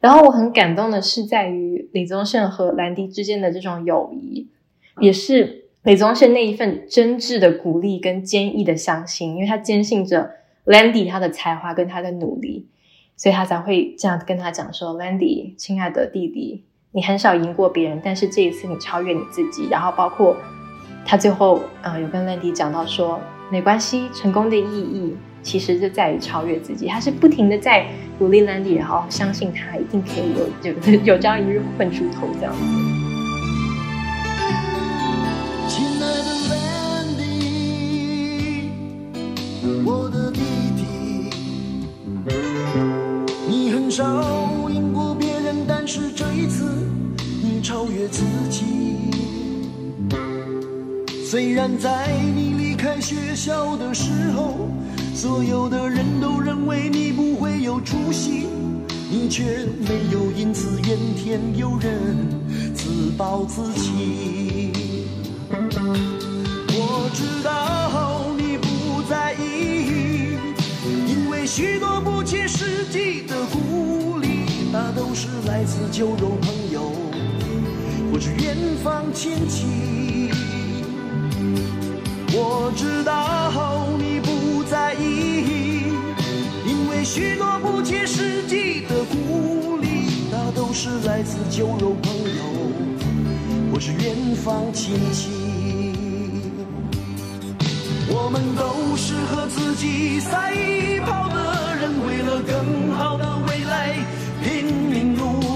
[0.01, 4.47] 然后我很感动的是，在于李宗盛和兰迪之间的这种友谊，
[4.99, 10.31] 也是李宗盛那一份真挚的鼓励跟坚毅的相信，因为他坚信着
[10.65, 12.67] 兰迪他的才华跟他的努力，
[13.17, 16.63] 所以他才会这样跟他讲说：“，Landy，，亲爱的弟弟，
[16.93, 20.37] 你很少赢过别人，但是这一次你超越你自己。”然后包括。
[21.09, 23.17] 他最后，呃，有跟 Landy 讲到说，
[23.49, 26.85] 没关系，成功的意义其实就在于超越自己。
[26.85, 27.87] 他是不停的在
[28.19, 33.06] 鼓励兰迪，然后相信他一定可以有 有有朝一日混出头这样子。
[48.09, 48.65] 自己。
[51.25, 54.69] 虽然在你离开学校的时候，
[55.13, 58.47] 所有的人都认为你不会有出息，
[59.09, 62.15] 你却没有因此怨天尤人，
[62.73, 64.71] 自暴自弃。
[66.79, 70.37] 我知道你不在意，
[71.09, 76.93] 因为许多不切实际的鼓励，那都是来自酒肉朋友
[78.11, 80.31] 或是远方亲戚。
[82.33, 85.83] 我知道你不在意，
[86.65, 92.43] 因为许多不切实际的鼓励，大都是来自酒肉朋友
[93.71, 95.29] 或是远方亲戚。
[98.09, 100.53] 我们都是和自己赛
[101.05, 103.95] 跑的人，为了更好的未来，
[104.43, 105.46] 拼命努力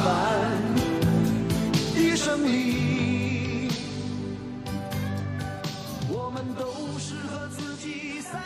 [0.00, 0.08] 义非凡
[1.94, 3.68] 的胜利。
[6.08, 6.64] 我们都
[6.98, 8.38] 是和自己赛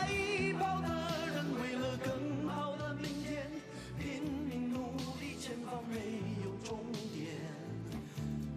[0.59, 0.87] 跑的
[1.33, 3.49] 人，为了更好的明天，
[3.97, 5.95] 拼命努力，前方没
[6.43, 6.77] 有终
[7.13, 7.27] 点，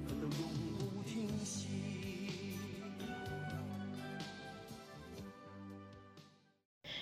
[0.08, 0.42] 奋斗永
[0.94, 1.68] 不停息。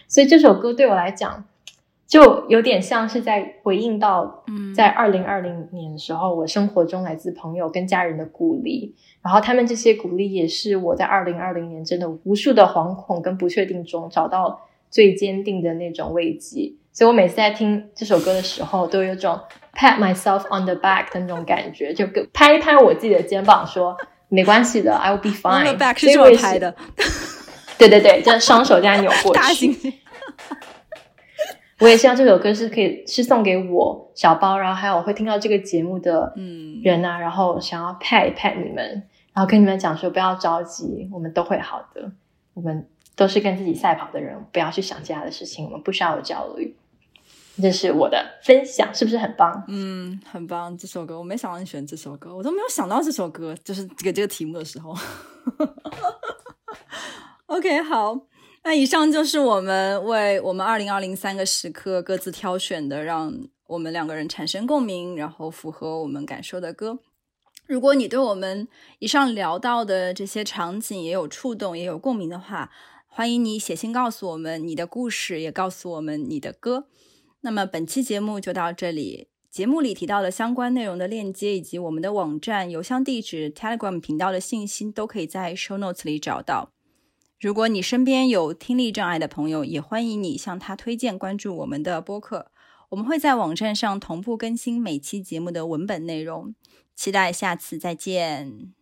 [0.09, 1.45] 所以这首歌对我来讲，
[2.17, 16.73] 就有点像是在回应到，嗯在二零二零年的时候，我生活中来自朋友跟家人的鼓励，然后他们这些鼓励也是我在二零二零年真的无数的惶恐跟不确定中找到最坚定的那种慰藉。
[16.91, 19.39] 所以我每次在听这首歌的时候，都有种
[19.75, 23.95] pat myself on the back 的那种感觉，就跟拍一拍我自己的肩膀说。
[24.29, 25.63] 没关系的，I will be fine。
[25.63, 26.75] the back 是我也这么拍的，
[27.79, 29.73] 对对对，就是双手这样扭过去。
[31.79, 39.03] 我也希望这首歌是可以是送给我小包，然后还有会听到这个节目的嗯人啊，然后想要 pat 一 pat 你们，
[39.33, 42.11] 然后跟你们讲说不要着急，我们都会好的，
[42.55, 46.75] 我们都是跟自己赛跑的人，不要去想其他的事情，我们不需要有焦虑。
[47.61, 49.65] 这是我的分享，是不是很棒？
[49.69, 54.95] 嗯，很棒，这首歌我没想到你选这首歌，我都没有想到这首歌，就是给这个题目的时候。
[57.47, 58.15] OK，好，
[58.69, 63.33] 那以上就是我们为我们二零二零三个时刻各自挑选的，让
[63.69, 66.99] 我们两个人产生共鸣，然后符合我们感受的歌。
[67.69, 68.67] 如果你对我们
[68.99, 72.73] 以上聊到的这些场景也有触动，也有共鸣的话，
[73.07, 76.89] 欢迎你写信告诉我们你的故事，也告诉我们你的歌。
[77.43, 79.29] 那么本期节目就到这里。
[79.49, 86.73] 节目里提到的相关内容的链接，以及我们的网站、邮箱地址、Telegram 频道的信息，都可以在 Show Notes 里找到。
[87.39, 92.51] 如果你身边有听力障碍的朋友，也欢迎你向他推荐关注我们的播客。
[92.89, 96.55] 我们会在网站上同步更新每期节目的文本内容。
[96.95, 98.73] 期待下次再见。